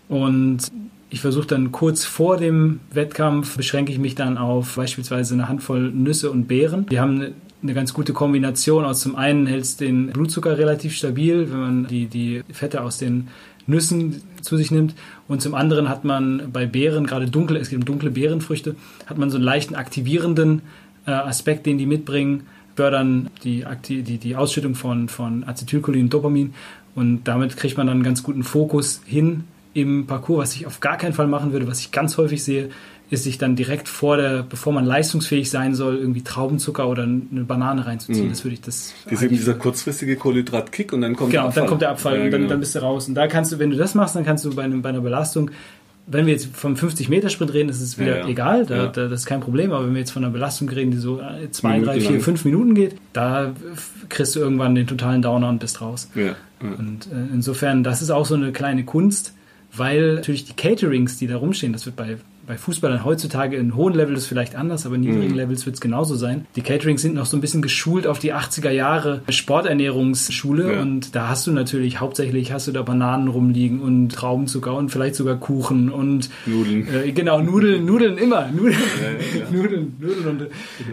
[0.09, 0.73] Und
[1.11, 5.91] ich versuche dann kurz vor dem Wettkampf, beschränke ich mich dann auf beispielsweise eine Handvoll
[5.93, 6.87] Nüsse und Beeren.
[6.87, 10.95] Die haben eine, eine ganz gute Kombination aus zum einen hält es den Blutzucker relativ
[10.95, 13.29] stabil, wenn man die, die Fette aus den
[13.67, 14.95] Nüssen zu sich nimmt.
[15.29, 18.77] Und zum anderen hat man bei Beeren, gerade dunkle, es geht um dunkle Beerenfrüchte,
[19.07, 20.63] hat man so einen leichten aktivierenden
[21.07, 26.55] äh, Aspekt, den die mitbringen, fördern die, die, die Ausschüttung von, von Acetylcholin und Dopamin.
[26.95, 30.81] Und damit kriegt man dann einen ganz guten Fokus hin im Parcours, was ich auf
[30.81, 32.71] gar keinen Fall machen würde, was ich ganz häufig sehe,
[33.09, 37.45] ist sich dann direkt vor der, bevor man leistungsfähig sein soll, irgendwie Traubenzucker oder eine
[37.45, 38.29] Banane reinzuziehen.
[38.31, 38.95] Das würde ich das.
[39.05, 41.61] Das ist eben dieser kurzfristige Kohlenhydratkick und dann kommt Genau, der Abfall.
[41.63, 42.51] dann kommt der Abfall Ja, und dann, genau.
[42.51, 43.07] dann bist du raus.
[43.09, 45.01] Und da kannst du, wenn du das machst, dann kannst du bei, einem, bei einer
[45.01, 45.51] Belastung
[46.09, 48.29] wenn wir jetzt vom 50-Meter-Sprint reden, ist es wieder Ja, ja.
[48.29, 49.73] egal, da, da, das ist kein Problem.
[49.73, 52.11] Aber wenn wir jetzt von einer Belastung reden, die so äh, zwei, Minuten drei, vier,
[52.13, 52.21] lang.
[52.21, 53.53] fünf Minuten geht, da
[54.09, 56.09] kriegst du irgendwann den totalen Downer und bist raus.
[56.61, 59.35] Und äh, insofern, das ist auch so eine kleine Kunst,
[59.75, 63.95] weil natürlich die Caterings, die da rumstehen, das wird bei, bei Fußballern heutzutage in hohen
[63.95, 65.37] Levels vielleicht anders, aber in niedrigen Mhm.
[65.37, 66.47] Levels wird es genauso sein.
[66.57, 69.23] Die Caterings sind noch so ein bisschen geschult auf die 80er Jahre
[69.77, 70.81] Sporternährungsschule Ja.
[70.83, 75.15] und da hast du natürlich hauptsächlich hast du da Bananen rumliegen und Traubenzucker und vielleicht
[75.17, 76.87] sogar Kuchen und Nudeln.
[77.05, 78.49] äh, genau, Nudeln, Nudeln immer.
[78.53, 79.51] Nudeln, ja, ja.
[79.51, 80.47] Nudeln, Nudeln und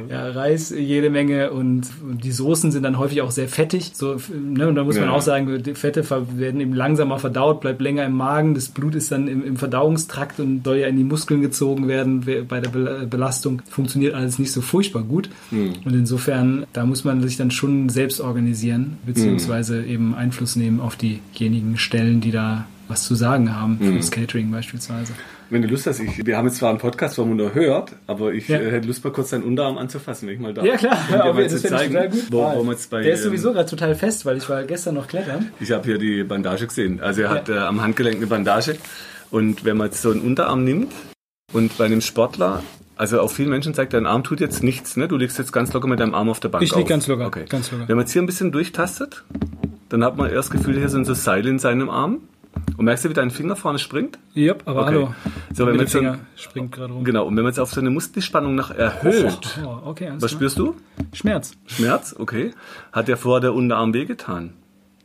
[0.09, 3.91] ja, Reis jede Menge und, und die Soßen sind dann häufig auch sehr fettig.
[3.93, 6.03] So, ne, und da muss man auch sagen, die Fette
[6.35, 10.39] werden eben langsamer verdaut, bleibt länger im Magen, das Blut ist dann im, im Verdauungstrakt
[10.39, 13.61] und soll ja in die Muskeln gezogen werden wer- bei der Be Belastung.
[13.69, 15.29] Funktioniert alles nicht so furchtbar gut.
[15.51, 15.73] Hm.
[15.85, 19.89] Und insofern, da muss man sich dann schon selbst organisieren, beziehungsweise Hm.
[19.89, 23.93] eben Einfluss nehmen auf diejenigen Stellen, die da was zu sagen haben, Hm.
[23.93, 25.13] fürs Catering beispielsweise.
[25.49, 27.91] Wenn du Lust hast, ich, wir haben jetzt zwar einen Podcast, wo man nur hört,
[28.07, 28.57] aber ich Ja.
[28.59, 31.23] äh, hätte Lust, mal kurz deinen Unterarm anzufassen, wenn ich mal da Ja klar, dir
[31.23, 32.23] aber das finde ich total gut.
[32.31, 35.07] Wo, wo bei, Der ist ähm, sowieso gerade total fest, weil ich war gestern noch
[35.07, 35.51] klettern.
[35.59, 36.99] Ich habe hier die Bandage gesehen.
[37.01, 37.55] Also er hat Ja.
[37.55, 38.75] äh, am Handgelenk eine Bandage.
[39.31, 40.91] Und wenn man jetzt so einen Unterarm nimmt
[41.53, 42.61] und bei einem Sportler,
[42.95, 45.07] also auch vielen Menschen sagt, dein Arm tut jetzt nichts, ne?
[45.07, 46.89] Du liegst jetzt ganz locker mit deinem Arm auf der Bank Ich lieg auf.
[46.89, 47.45] ganz locker, Okay.
[47.47, 47.87] ganz locker.
[47.87, 49.23] Wenn man jetzt hier ein bisschen durchtastet,
[49.89, 52.19] dann hat man erst das Gefühl, hier sind so Seile in seinem Arm.
[52.77, 54.19] Und merkst du, wie dein Finger vorne springt?
[54.35, 54.89] Yep, aber Okay.
[54.93, 55.15] hallo.
[55.53, 57.03] So, wenn man jetzt so, Mittelfinger springt gerade rum.
[57.03, 60.31] genau, und wenn man jetzt auf so eine Muskelspannung noch erhöht, Oh, okay, alles was
[60.31, 60.75] spürst du?
[61.13, 61.53] Schmerz?
[61.65, 62.51] Schmerz, okay.
[62.91, 64.53] Hat der vorher der Unterarm wehgetan?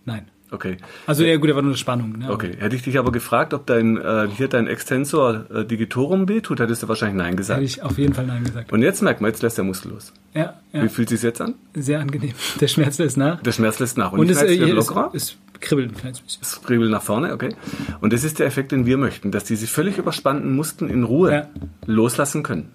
[0.04, 0.26] Nein.
[0.50, 0.78] Okay.
[1.06, 2.18] Also ja gut, da war nur eine Spannung.
[2.18, 2.30] Ne?
[2.30, 6.60] Okay, hätte ich dich aber gefragt, ob dein äh, hier dein Extensor äh, digitorum wehtut,
[6.60, 7.58] hättest du wahrscheinlich Nein gesagt.
[7.60, 8.72] Hätte ich auf jeden Fall Nein gesagt.
[8.72, 10.12] Und jetzt merkt man, jetzt lässt der Muskel los.
[10.34, 10.82] Ja, ja.
[10.84, 11.54] Wie fühlt sich jetzt an?
[11.74, 12.32] Sehr angenehm.
[12.60, 13.42] Der Schmerz lässt nach.
[13.42, 14.12] Der Schmerz lässt nach.
[14.12, 15.10] Und die es, äh, lockerer.
[15.12, 16.42] es kribbelt ein kleines bisschen.
[16.42, 17.54] Es kribbelt nach vorne, okay.
[18.00, 21.32] Und das ist der Effekt, den wir möchten, dass diese völlig überspannten Muskeln in Ruhe
[21.32, 21.46] Ja.
[21.86, 22.70] loslassen können.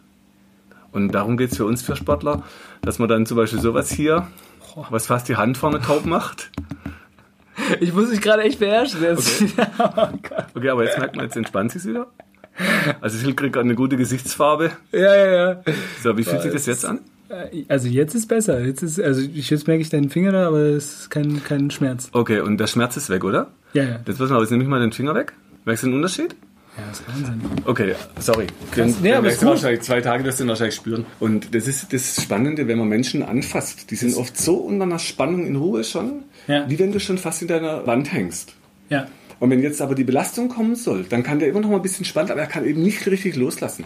[0.91, 2.43] Und darum geht's für uns, für Sportler,
[2.81, 4.27] dass man dann zum Beispiel sowas hier,
[4.91, 6.51] was fast die Hand vorne taub macht.
[7.79, 9.01] Ich muss mich gerade echt beherrschen.
[9.01, 9.41] Das
[9.79, 10.07] oh.
[10.55, 12.07] Okay, aber jetzt merkt man, jetzt entspannt sich's wieder.
[13.01, 14.71] Also Phil kriegt eine gute Gesichtsfarbe.
[14.91, 15.61] Ja, ja, ja.
[16.03, 16.99] So, wie fühlt sich das jetzt an?
[17.29, 18.63] Äh, Also jetzt ist besser.
[18.63, 22.09] Jetzt ist, also jetzt merke ich deinen Finger da, aber es ist kein, kein Schmerz.
[22.11, 23.47] Okay, und der Schmerz ist weg, oder?
[23.73, 23.99] Ja, ja.
[24.05, 25.33] Jetzt pass mal, jetzt nehme ich mal den Finger weg.
[25.65, 26.35] Merkst du den Unterschied?
[26.77, 27.41] Ja, das ist Wahnsinn.
[27.65, 28.47] Okay, sorry.
[28.75, 31.05] Den, Nee, aber ist wahrscheinlich zwei Tage, das den wahrscheinlich spüren.
[31.19, 33.91] Und das ist das Spannende, wenn man Menschen anfasst.
[33.91, 36.69] Die sind oft so unter einer Spannung in Ruhe schon, Ja.
[36.69, 38.55] wie wenn du schon fast in deiner Wand hängst.
[38.89, 39.07] Ja.
[39.39, 41.81] Und wenn jetzt aber die Belastung kommen soll, dann kann der immer noch mal ein
[41.81, 43.85] bisschen spannend, aber er kann eben nicht richtig loslassen.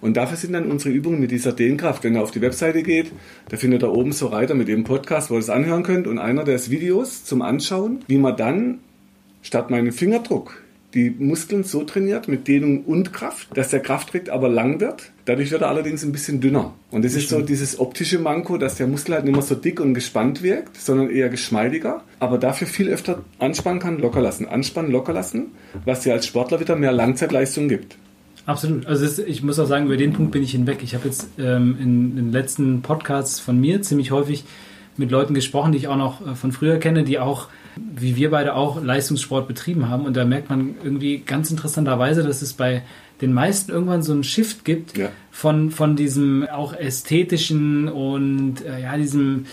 [0.00, 2.04] Und dafür sind dann unsere Übungen mit dieser Dehnkraft.
[2.04, 3.10] Wenn er auf die Webseite geht,
[3.48, 6.06] da findet er oben so Reiter mit dem Podcast, wo ihr es anhören könnt.
[6.06, 8.78] Und einer, der Videos zum Anschauen, wie man dann
[9.42, 10.62] statt meinem Fingerdruck
[10.96, 15.12] die Muskeln so trainiert mit Dehnung und Kraft, dass der Krafttrick aber lang wird.
[15.26, 16.72] Dadurch wird er allerdings ein bisschen dünner.
[16.90, 19.78] Und das ist so dieses optische Manko, dass der Muskel halt nicht mehr so dick
[19.78, 24.48] und gespannt wirkt, sondern eher geschmeidiger, aber dafür viel öfter anspannen kann, locker lassen.
[24.48, 25.48] Anspannen, locker lassen,
[25.84, 27.98] was dir als Sportler wieder mehr Langzeitleistung gibt.
[28.46, 28.86] Absolut.
[28.86, 30.78] Also es, ich muss auch sagen, über den Punkt bin ich hinweg.
[30.82, 34.44] Ich habe jetzt ähm, in den letzten Podcasts von mir ziemlich häufig
[34.96, 38.30] mit Leuten gesprochen, die ich auch noch äh, von früher kenne, die auch, wie wir
[38.30, 40.04] beide auch, Leistungssport betrieben haben.
[40.04, 42.82] Und da merkt man irgendwie ganz interessanterweise, dass es bei
[43.20, 45.08] den meisten irgendwann so einen Shift gibt Ja.
[45.30, 49.46] von, von diesem auch ästhetischen und äh, ja, diesem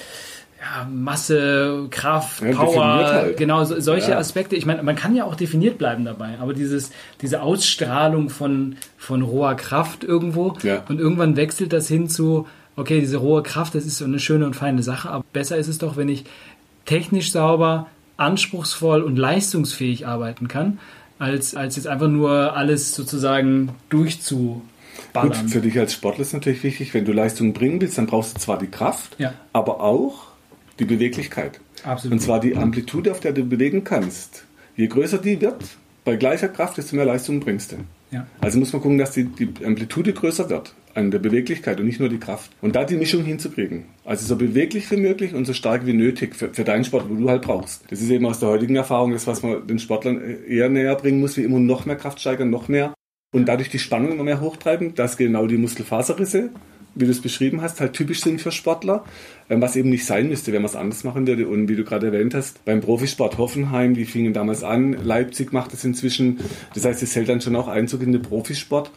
[0.60, 3.38] ja, Masse, Kraft, Ja, Power, halt.
[3.38, 4.18] genau, so, solche Ja.
[4.18, 4.56] Aspekte.
[4.56, 9.22] Ich meine, man kann ja auch definiert bleiben dabei, aber dieses, diese Ausstrahlung von, von
[9.22, 10.56] roher Kraft irgendwo
[10.88, 14.46] und irgendwann wechselt das hin zu, okay, diese rohe Kraft, das ist so eine schöne
[14.46, 16.24] und feine Sache, aber besser ist es doch, wenn ich
[16.86, 20.80] technisch sauber, anspruchsvoll und leistungsfähig arbeiten kann,
[21.20, 25.48] als, als jetzt einfach nur alles sozusagen Gut, durchzuballern.
[25.48, 28.40] für dich als Sportler ist natürlich wichtig, wenn du Leistung bringen willst, dann brauchst du
[28.40, 29.34] zwar die Kraft, Ja.
[29.54, 30.28] aber auch
[30.80, 31.60] die Beweglichkeit.
[31.84, 32.14] Absolut.
[32.14, 34.46] Und zwar die Amplitude, auf der du bewegen kannst.
[34.76, 35.64] Je größer die wird,
[36.06, 37.78] bei gleicher Kraft, desto mehr Leistung bringst du.
[38.12, 38.26] Ja.
[38.42, 42.00] Also muss man gucken, dass die, die Amplitude größer wird an der Beweglichkeit und nicht
[42.00, 42.52] nur die Kraft.
[42.62, 43.86] Und da die Mischung hinzukriegen.
[44.06, 47.16] Also so beweglich wie möglich und so stark wie nötig für, für deinen Sport, wo
[47.16, 47.84] du halt brauchst.
[47.90, 51.20] Das ist eben aus der heutigen Erfahrung das, was man den Sportlern eher näher bringen
[51.20, 52.94] muss, wie immer noch mehr Kraft steigern, noch mehr.
[53.34, 56.52] Und dadurch die Spannung immer mehr hochtreiben, dass genau die Muskelfaserrisse,
[56.96, 59.04] wie du es beschrieben hast, halt typisch sind für Sportler,
[59.50, 61.48] ähm, was eben nicht sein müsste, wenn man es anders machen würde.
[61.48, 65.74] Und wie du gerade erwähnt hast, beim Profisport Hoffenheim, die fingen damals an, Leipzig macht
[65.74, 66.40] es inzwischen.
[66.76, 68.92] Das heißt, es hält dann schon auch Einzug in den Profisport,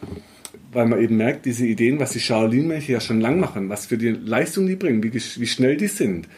[0.76, 3.96] weil man eben merkt, diese Ideen, was die Shaolin-Mönche ja schon lang machen, was für
[3.96, 6.28] die Leistung die bringen, wie, wie schnell die sind,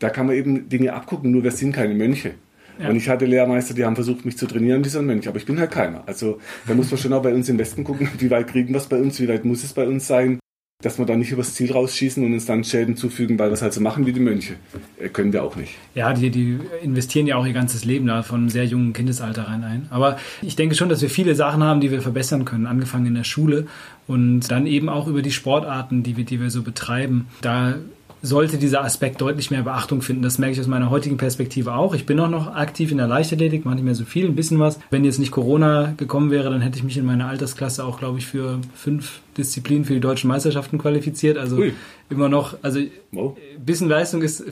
[0.00, 2.32] da kann man eben Dinge abgucken, nur wir sind keine Mönche.
[2.80, 2.88] Ja.
[2.88, 5.60] Und ich hatte Lehrmeister, die haben versucht, mich zu trainieren, dieser Mönch, aber ich bin
[5.60, 6.02] halt keiner.
[6.06, 8.78] Also da muss man schon auch bei uns im Westen gucken, wie weit kriegen wir
[8.78, 10.40] es bei uns, wie weit muss es bei uns sein
[10.84, 13.62] dass wir da nicht übers Ziel rausschießen und uns dann Schäden zufügen, weil wir es
[13.62, 14.54] halt so machen wie die Mönche.
[14.98, 15.72] Äh, können wir auch nicht.
[15.94, 19.64] Ja, die, die investieren ja auch ihr ganzes Leben da von sehr jungen Kindesalter rein
[19.64, 19.86] ein.
[19.90, 23.14] Aber ich denke schon, dass wir viele Sachen haben, die wir verbessern können, angefangen in
[23.14, 23.66] der Schule
[24.06, 27.28] und dann eben auch über die Sportarten, die wir, die wir so betreiben.
[27.40, 27.76] Da
[28.20, 30.22] sollte dieser Aspekt deutlich mehr Beachtung finden.
[30.22, 31.94] Das merke ich aus meiner heutigen Perspektive auch.
[31.94, 34.58] Ich bin auch noch aktiv in der Leichtathletik, mache nicht mehr so viel, ein bisschen
[34.58, 34.78] was.
[34.90, 38.18] Wenn jetzt nicht Corona gekommen wäre, dann hätte ich mich in meiner Altersklasse auch, glaube
[38.18, 41.38] ich, für fünf Disziplinen für die deutschen Meisterschaften qualifiziert.
[41.38, 41.72] Also Ui.
[42.10, 44.42] immer noch, also ein bisschen Leistung ist,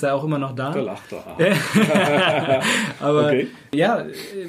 [0.00, 0.72] da auch immer noch da.
[0.72, 2.62] Da lacht er.
[3.00, 3.48] Aber okay.
[3.74, 4.04] ja,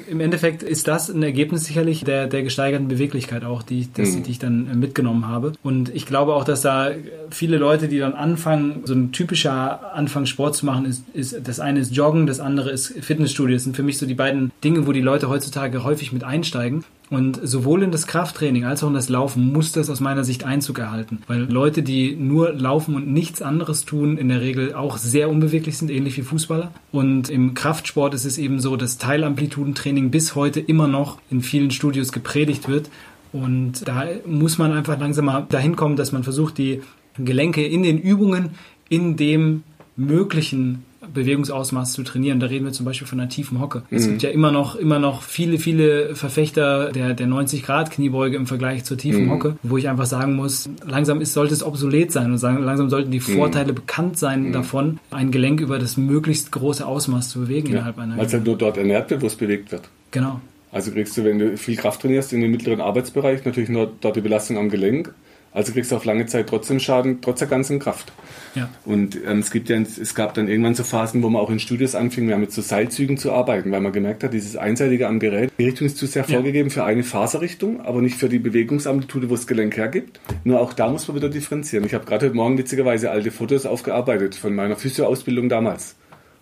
[0.08, 4.22] im Endeffekt ist das ein Ergebnis sicherlich der, der gesteigerten Beweglichkeit auch, die, das, mhm.
[4.22, 5.52] die ich dann mitgenommen habe.
[5.62, 6.90] Und ich glaube auch, dass da
[7.30, 11.60] viele Leute, die dann anfangen, so ein typischer Anfang Sport zu machen, ist, ist das
[11.60, 13.56] eine ist Joggen, das andere ist Fitnessstudio.
[13.56, 16.84] Das sind für mich so die beiden Dinge, wo die Leute heutzutage häufig mit einsteigen.
[17.10, 20.44] Und sowohl in das Krafttraining als auch in das Laufen muss das aus meiner Sicht
[20.44, 21.18] Einzug erhalten.
[21.26, 25.76] Weil Leute, die nur laufen und nichts anderes tun, in der Regel auch sehr unbeweglich
[25.76, 26.70] sind, ähnlich wie Fußballer.
[26.92, 31.72] Und im Kraftsport ist es eben so, dass Teilamplitudentraining bis heute immer noch in vielen
[31.72, 32.90] Studios gepredigt wird.
[33.32, 36.80] Und da muss man einfach langsam mal dahin kommen, dass man versucht, die
[37.18, 38.50] Gelenke in den Übungen
[38.88, 39.64] in dem
[39.96, 42.40] möglichen Bewegungsausmaß zu trainieren.
[42.40, 43.82] Da reden wir zum Beispiel von einer tiefen Hocke.
[43.90, 43.96] Mhm.
[43.96, 48.84] Es gibt ja immer noch, immer noch viele, viele Verfechter der, der 90-Grad-Kniebeuge im Vergleich
[48.84, 49.30] zur tiefen mhm.
[49.30, 52.90] Hocke, wo ich einfach sagen muss, langsam ist, sollte es obsolet sein und sagen, langsam
[52.90, 53.36] sollten die mhm.
[53.36, 53.76] Vorteile mhm.
[53.76, 58.16] bekannt sein davon, ein Gelenk über das möglichst große Ausmaß zu bewegen ja, innerhalb einer
[58.16, 59.88] Weil es halt nur dort ernährt wird, wo es bewegt wird.
[60.10, 60.40] Genau.
[60.72, 64.16] Also kriegst du, wenn du viel Kraft trainierst in den mittleren Arbeitsbereich, natürlich nur dort
[64.16, 65.12] die Belastung am Gelenk.
[65.52, 68.12] Also kriegst du auf lange Zeit trotzdem Schaden, trotz der ganzen Kraft.
[68.54, 68.68] Ja.
[68.84, 71.58] Und ähm, es gibt ja, es gab dann irgendwann so Phasen, wo man auch in
[71.58, 75.08] Studios anfing, wir haben mit so Seilzügen zu arbeiten, weil man gemerkt hat, dieses einseitige
[75.08, 76.34] am Gerät, die Richtung ist zu sehr ja.
[76.34, 80.20] vorgegeben für eine Faserrichtung, aber nicht für die Bewegungsamplitude, wo das Gelenk hergibt.
[80.44, 81.84] Nur auch da muss man wieder differenzieren.
[81.84, 85.96] Ich habe gerade heute Morgen witzigerweise alte Fotos aufgearbeitet von meiner Physioausbildung damals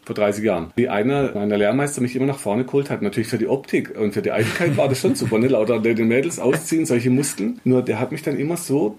[0.09, 0.73] vor 30 Jahren.
[0.75, 4.15] Wie einer meiner Lehrmeister mich immer nach vorne geholt hat, natürlich für die Optik und
[4.15, 5.49] für die Eitelkeit war das schon super, ne?
[5.49, 7.61] lauter den Mädels ausziehen, solche Muskeln.
[7.65, 8.97] Nur der hat mich dann immer so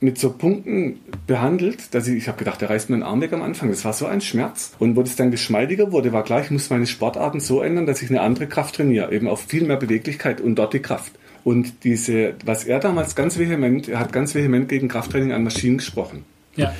[0.00, 3.32] mit so Punkten behandelt, dass ich, ich habe gedacht, der reißt mir den Arm weg
[3.32, 3.70] am Anfang.
[3.70, 4.72] Das war so ein Schmerz.
[4.78, 8.02] Und wo es dann geschmeidiger wurde, war klar, ich muss meine Sportarten so ändern, dass
[8.02, 11.12] ich eine andere Kraft trainiere, eben auf viel mehr Beweglichkeit und dort die Kraft.
[11.42, 15.78] Und diese, was er damals ganz vehement, er hat ganz vehement gegen Krafttraining an Maschinen
[15.78, 16.24] gesprochen.
[16.56, 16.74] Ja.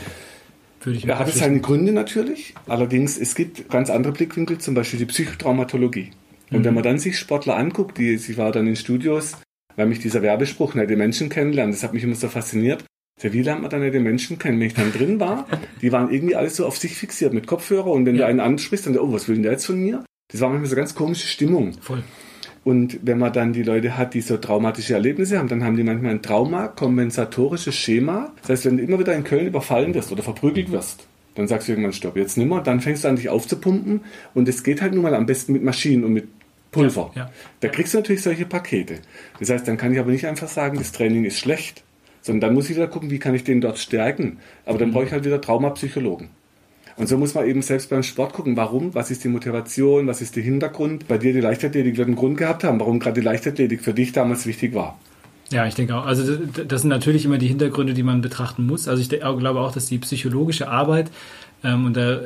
[0.80, 4.98] Würde ich er hatte seine Gründe natürlich, allerdings es gibt ganz andere Blickwinkel, zum Beispiel
[4.98, 6.10] die Psychotraumatologie.
[6.50, 6.64] Und mhm.
[6.64, 9.36] wenn man dann sich Sportler anguckt, die, ich war dann in Studios,
[9.76, 12.84] weil mich dieser Werbespruch, ne, die Menschen kennenlernen, das hat mich immer so fasziniert.
[13.22, 14.58] Ja, wie lernt man dann die Menschen kennen?
[14.58, 15.46] Wenn ich dann drin war,
[15.82, 18.22] die waren irgendwie alles so auf sich fixiert mit Kopfhörer und wenn ja.
[18.22, 20.04] du einen ansprichst, dann, oh, was will denn der jetzt von mir?
[20.28, 21.74] Das war manchmal so ganz komische Stimmung.
[21.80, 22.02] Voll.
[22.62, 25.82] Und wenn man dann die Leute hat, die so traumatische Erlebnisse haben, dann haben die
[25.82, 28.32] manchmal ein Trauma-kompensatorisches Schema.
[28.42, 31.68] Das heißt, wenn du immer wieder in Köln überfallen wirst oder verprügelt wirst, dann sagst
[31.68, 32.60] du irgendwann, stopp, jetzt nimmer.
[32.60, 34.02] Dann fängst du an, dich aufzupumpen.
[34.34, 36.28] Und es geht halt nun mal am besten mit Maschinen und mit
[36.70, 37.10] Pulver.
[37.14, 37.30] Ja, ja.
[37.60, 38.96] Da kriegst du natürlich solche Pakete.
[39.38, 41.82] Das heißt, dann kann ich aber nicht einfach sagen, das Training ist schlecht,
[42.20, 44.38] sondern dann muss ich wieder gucken, wie kann ich den dort stärken.
[44.66, 44.92] Aber dann mhm.
[44.92, 46.28] brauche ich halt wieder Traumapsychologen.
[47.00, 50.20] Und so muss man eben selbst beim Sport gucken, warum, was ist die Motivation, was
[50.20, 51.08] ist der Hintergrund.
[51.08, 54.12] Bei dir die Leichtathletik wird einen Grund gehabt haben, warum gerade die Leichtathletik für dich
[54.12, 54.98] damals wichtig war.
[55.48, 56.04] Ja, ich denke auch.
[56.04, 58.86] Also das sind natürlich immer die Hintergründe, die man betrachten muss.
[58.86, 61.10] Also ich glaube auch, dass die psychologische Arbeit
[61.64, 62.20] ähm, und da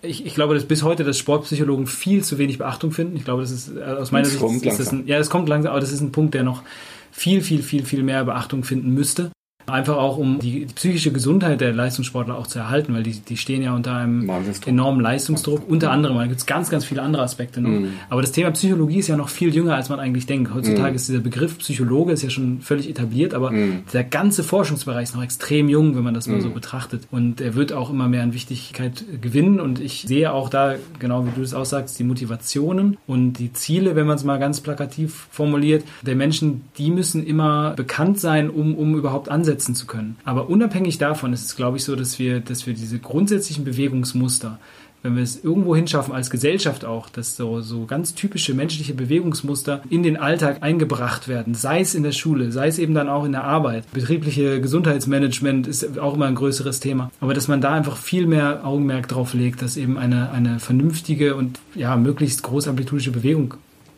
[0.00, 3.16] ich, ich, glaube, dass bis heute das Sportpsychologen viel zu wenig Beachtung finden.
[3.16, 5.28] Ich glaube, das ist äh, aus meiner das Sicht kommt ist das ein, ja, es
[5.28, 6.62] kommt langsam, aber das ist ein Punkt, der noch
[7.10, 9.30] viel, viel, viel, viel mehr Beachtung finden müsste.
[9.66, 13.36] Einfach auch, um die, die, psychische Gesundheit der Leistungssportler auch zu erhalten, weil die, die
[13.36, 14.30] stehen ja unter einem
[14.66, 15.68] enormen Leistungsdruck.
[15.68, 17.70] Unter anderem, da gibt es ganz, ganz viele andere Aspekte noch.
[17.70, 17.94] Mhm.
[18.10, 20.52] Aber das Thema Psychologie ist ja noch viel jünger, als man eigentlich denkt.
[20.52, 20.96] Heutzutage mhm.
[20.96, 23.84] ist dieser Begriff Psychologe ist ja schon völlig etabliert, aber mhm.
[23.92, 26.54] der ganze Forschungsbereich ist noch extrem jung, wenn man das mal so mhm.
[26.54, 27.08] betrachtet.
[27.10, 29.60] Und er wird auch immer mehr an Wichtigkeit gewinnen.
[29.60, 33.96] Und ich sehe auch da, genau wie du es aussagst, die Motivationen und die Ziele,
[33.96, 38.74] wenn man es mal ganz plakativ formuliert, der Menschen, die müssen immer bekannt sein, um,
[38.74, 40.16] um überhaupt ansetzen umsetzen zu können.
[40.24, 44.58] Aber unabhängig davon ist es, glaube ich, so, dass wir, dass wir diese grundsätzlichen Bewegungsmuster,
[45.02, 49.82] wenn wir es irgendwo hinschaffen, als Gesellschaft auch, dass so, so ganz typische menschliche Bewegungsmuster
[49.90, 53.24] in den Alltag eingebracht werden, sei es in der Schule, sei es eben dann auch
[53.24, 53.84] in der Arbeit.
[53.92, 57.10] Betriebliche Gesundheitsmanagement ist auch immer ein größeres Thema.
[57.20, 61.36] Aber dass man da einfach viel mehr Augenmerk drauf legt, dass eben eine, eine vernünftige
[61.36, 63.54] und ja, möglichst großamplitudische Bewegung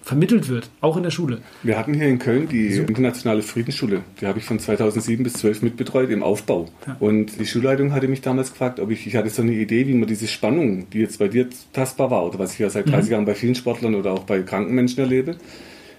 [0.07, 1.41] vermittelt wird, auch in der Schule.
[1.65, 2.91] Wir hatten hier in Köln die Super.
[2.91, 4.03] internationale Friedensschule.
[4.21, 6.69] Die habe ich von 2007 bis 12 mitbetreut im Aufbau.
[6.87, 6.97] Ja.
[7.01, 9.95] Und die Schulleitung hatte mich damals gefragt, ob ich, ich hatte so eine Idee, wie
[9.95, 13.07] man diese Spannung, die jetzt bei dir tastbar war oder was ich ja seit 30
[13.07, 13.13] mhm.
[13.13, 15.39] Jahren bei vielen Sportlern oder auch bei kranken Menschen erlebe,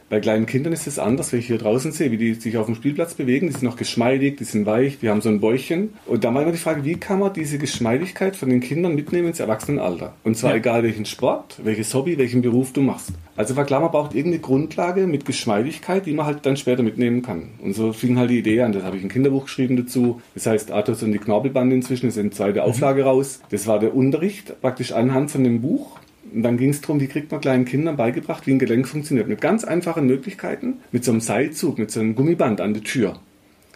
[0.09, 2.67] bei kleinen Kindern ist es anders, wenn ich hier draußen sehe, wie die sich auf
[2.67, 3.47] dem Spielplatz bewegen.
[3.47, 5.93] Die sind noch geschmeidig, die sind weich, die haben so ein Bäuchchen.
[6.05, 9.27] Und da war immer die Frage, wie kann man diese Geschmeidigkeit von den Kindern mitnehmen
[9.27, 10.13] ins Erwachsenenalter?
[10.23, 10.57] Und zwar ja.
[10.57, 13.11] egal welchen Sport, welches Hobby, welchen Beruf du machst.
[13.35, 17.21] Also war klar, man braucht irgendeine Grundlage mit Geschmeidigkeit, die man halt dann später mitnehmen
[17.21, 17.49] kann.
[17.61, 18.71] Und so fing halt die Idee an.
[18.71, 20.21] Das habe ich ein Kinderbuch geschrieben dazu.
[20.33, 22.07] Das heißt Athos und die Knorpelbande inzwischen.
[22.07, 22.65] Ist eine zweite mhm.
[22.65, 23.41] Auflage raus.
[23.49, 25.99] Das war der Unterricht praktisch anhand von dem Buch
[26.33, 29.27] und dann ging es darum, wie kriegt man kleinen Kindern beigebracht, wie ein Gelenk funktioniert.
[29.27, 33.19] Mit ganz einfachen Möglichkeiten, mit so einem Seilzug, mit so einem Gummiband an der Tür.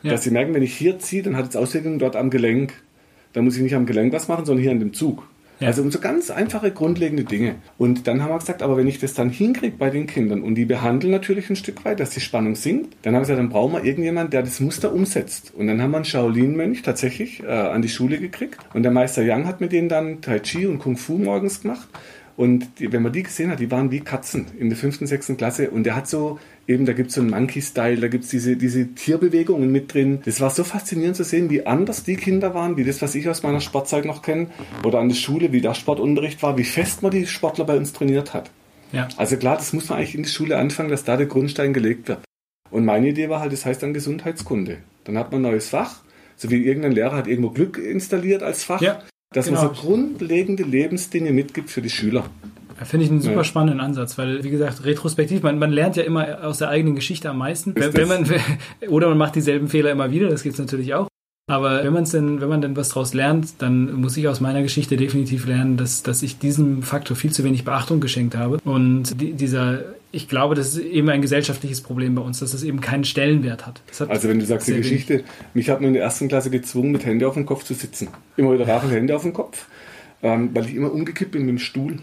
[0.04, 0.12] Ja.
[0.12, 2.74] Dass sie merken, wenn ich hier ziehe, dann hat es Auswirkungen dort am Gelenk.
[3.34, 5.24] Da muss ich nicht am Gelenk was machen, sondern hier an dem Zug.
[5.62, 5.68] Ja.
[5.68, 7.56] Also um so ganz einfache, grundlegende Dinge.
[7.78, 10.56] Und dann haben wir gesagt, aber wenn ich das dann hinkriege bei den Kindern und
[10.56, 13.50] die behandeln natürlich ein Stück weit, dass die Spannung sinkt, dann haben wir gesagt, dann
[13.50, 15.54] brauchen wir irgendjemanden, der das Muster umsetzt.
[15.56, 18.58] Und dann haben wir einen Shaolin-Mönch tatsächlich äh, an die Schule gekriegt.
[18.74, 21.88] Und der Meister Yang hat mit denen dann Tai Chi und Kung Fu morgens gemacht.
[22.41, 25.38] Und die, wenn man die gesehen hat, die waren wie Katzen in der fünften, sechsten
[25.38, 25.69] Klasse.
[25.69, 28.58] Und der hat so, eben, da gibt es so einen Monkey-Style, da gibt es diese,
[28.58, 30.21] diese Tierbewegungen mit drin.
[30.25, 33.30] Das war so faszinierend zu sehen, wie anders die Kinder waren, wie das, was ich
[33.30, 34.47] aus meiner Sportzeit noch kenne,
[34.84, 37.93] oder an der Schule, wie der Sportunterricht war, wie fest man die Sportler bei uns
[37.93, 38.49] trainiert hat.
[38.91, 39.08] Ja.
[39.17, 42.08] Also klar, das muss man eigentlich in der Schule anfangen, dass da der Grundstein gelegt
[42.08, 42.21] wird.
[42.71, 44.80] Und meine Idee war halt, das heißt dann Gesundheitskunde.
[45.04, 46.01] Dann hat man ein neues Fach,
[46.38, 48.82] so wie irgendein Lehrer hat irgendwo Glück installiert als Fach.
[48.82, 49.04] Ja.
[49.34, 49.63] Dass genau.
[49.63, 52.26] man so grundlegende Lebensdinge mitgibt für die Schüler.
[52.78, 53.44] Da finde ich einen super ja.
[53.44, 57.30] spannenden Ansatz, weil, wie gesagt, retrospektiv, man, man lernt ja immer aus der eigenen Geschichte
[57.30, 57.74] am meisten.
[57.76, 58.26] Wenn, wenn man,
[58.89, 61.11] oder man macht dieselben Fehler immer wieder, das gibt es natürlich auch.
[61.52, 64.62] Aber wenn man denn, wenn man denn was daraus lernt, dann muss ich aus meiner
[64.62, 68.60] Geschichte definitiv lernen, dass, dass ich diesem Faktor viel zu wenig Beachtung geschenkt habe.
[68.64, 69.84] Und die, dieser,
[70.14, 73.68] ich glaube, das ist eben ein gesellschaftliches Problem bei uns, dass es eben keinen Stellenwert
[73.68, 73.82] hat.
[74.00, 75.26] hat also wenn du sagst die Geschichte, wenig.
[75.54, 78.08] mich hat man in der ersten Klasse gezwungen, mit Hände auf dem Kopf zu sitzen.
[78.38, 79.68] Immer wieder rauchen Hände auf dem Kopf,
[80.24, 81.98] ähm, weil ich immer umgekippt bin mit dem Stuhl.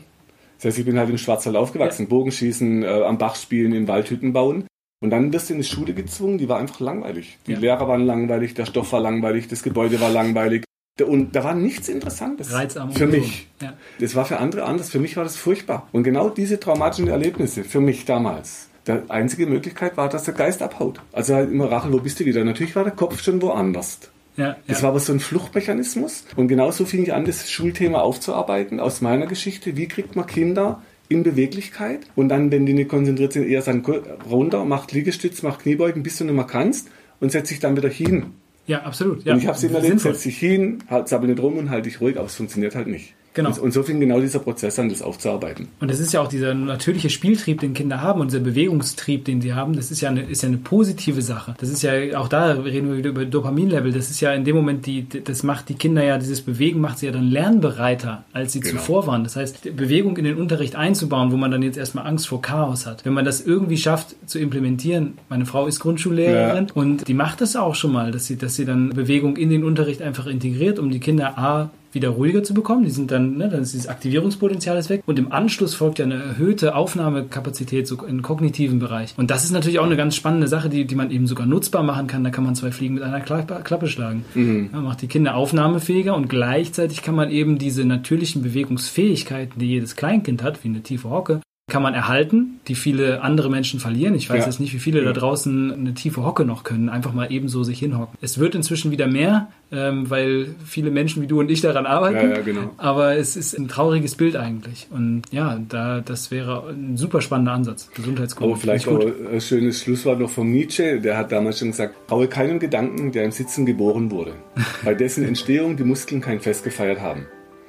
[0.59, 2.09] Das heißt, ich bin halt im Schwarzwald aufgewachsen, ja.
[2.11, 4.68] Bogenschießen, äh, am Bach spielen, in Waldhütten bauen.
[5.01, 7.39] Und dann wirst du in die Schule gezwungen, die war einfach langweilig.
[7.47, 7.59] Die ja.
[7.59, 10.65] Lehrer waren langweilig, der Stoff war langweilig, das Gebäude war langweilig.
[11.01, 13.47] Und da war nichts Interessantes Reizarm für mich.
[13.63, 13.75] Ja.
[14.01, 15.89] Das war für andere anders, für mich war das furchtbar.
[15.93, 20.63] Und genau diese traumatischen Erlebnisse, für mich damals, die einzige Möglichkeit war, dass der Geist
[20.63, 21.01] abhaut.
[21.13, 22.43] Also halt immer, Rachel, wo bist du wieder?
[22.43, 24.01] Natürlich war der Kopf schon woanders.
[24.37, 24.83] Ja, das ja.
[24.85, 26.25] war aber so ein Fluchtmechanismus.
[26.37, 29.77] Und genauso fing ich an, das Schulthema aufzuarbeiten aus meiner Geschichte.
[29.77, 33.85] Wie kriegt man Kinder in Beweglichkeit und dann, wenn die nicht konzentriert sind, eher sagen,
[34.31, 36.88] runter, macht Liegestütz, macht Kniebeugen, bis du nicht mehr kannst
[37.21, 38.27] und setzt dich dann wieder hin.
[38.66, 39.25] Ja, absolut.
[39.25, 39.33] Ja.
[39.33, 41.87] Und ich habe es immer erlebt, setz dich hin, halt, sabbel nicht rum und halt
[41.87, 43.14] dich ruhig, aber es funktioniert halt nicht.
[43.38, 43.57] Genau.
[43.62, 45.68] Und so fing genau dieser Prozess an, das aufzuarbeiten.
[45.79, 49.40] Und das ist ja auch dieser natürliche Spieltrieb, den Kinder haben und dieser Bewegungstrieb, den
[49.40, 51.55] sie haben, das ist ja eine, ist ja eine positive Sache.
[51.59, 54.57] Das ist ja, auch da reden wir wieder über Dopaminlevel, das ist ja in dem
[54.57, 58.55] Moment, die, das macht die Kinder ja, dieses Bewegen macht sie ja dann lernbereiter, als
[58.55, 58.81] sie genau.
[58.81, 59.22] zuvor waren.
[59.22, 62.87] Das heißt, Bewegung in den Unterricht einzubauen, wo man dann jetzt erstmal Angst vor Chaos
[62.87, 63.05] hat.
[63.05, 66.74] Wenn man das irgendwie schafft zu implementieren, meine Frau ist Grundschullehrerin ja.
[66.74, 69.62] und die macht das auch schon mal, dass sie, dass sie dann Bewegung in den
[69.62, 72.85] Unterricht einfach integriert, um die Kinder A wieder ruhiger zu bekommen.
[72.85, 75.03] Die sind dann, ne, dann ist dieses Aktivierungspotenzial ist weg.
[75.07, 79.14] Und im Anschluss folgt ja eine erhöhte Aufnahmekapazität so im kognitiven Bereich.
[79.16, 81.83] Und das ist natürlich auch eine ganz spannende Sache, die, die man eben sogar nutzbar
[81.83, 82.24] machen kann.
[82.24, 84.24] Da kann man zwei Fliegen mit einer Klappe schlagen.
[84.35, 84.70] Mhm.
[84.72, 89.96] Ja, macht die Kinder aufnahmefähiger und gleichzeitig kann man eben diese natürlichen Bewegungsfähigkeiten, die jedes
[89.96, 94.15] Kleinkind hat, wie eine tiefe Hocke, kann man erhalten, die viele andere Menschen verlieren.
[94.15, 94.47] Ich weiß ja.
[94.47, 95.05] jetzt nicht, wie viele ja.
[95.05, 98.17] da draußen eine tiefe Hocke noch können, einfach mal ebenso sich hinhocken.
[98.23, 102.31] Es wird inzwischen wieder mehr, ähm, weil viele Menschen wie du und ich daran arbeiten.
[102.31, 102.71] Ja, genau.
[102.79, 104.89] Aber es ist ein trauriges Bild eigentlich.
[104.91, 107.91] Und ja, da, das wäre ein super spannender Ansatz.
[107.95, 108.51] Gesundheitskunde.
[108.51, 111.01] Aber vielleicht auch ein schönes Schlusswort noch von Nietzsche.
[111.01, 114.33] Der hat damals schon gesagt, traue keinem Gedanken, der im Sitzen geboren wurde.
[114.85, 117.27] bei dessen Entstehung die Muskeln kein Fest gefeiert haben.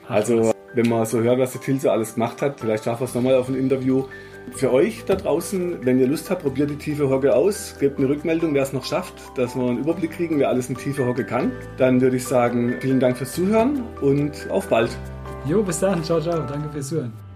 [0.08, 3.15] Also wenn man so hört, was der Tilse alles gemacht hat, vielleicht schaffen wir es
[3.15, 4.05] nochmal auf ein Interview.
[4.53, 8.10] Für euch da draußen, wenn ihr Lust habt, probiert die tiefe Hocke aus, gebt eine
[8.10, 11.23] Rückmeldung, wer es noch schafft, dass wir einen Überblick kriegen, wer alles eine tiefe Hocke
[11.23, 11.51] kann.
[11.77, 14.97] Dann würde ich sagen, vielen Dank fürs Zuhören und auf bald.
[15.45, 16.03] Jo, bis dann.
[16.03, 16.45] Ciao, ciao.
[16.47, 17.29] Danke fürs Zuhören.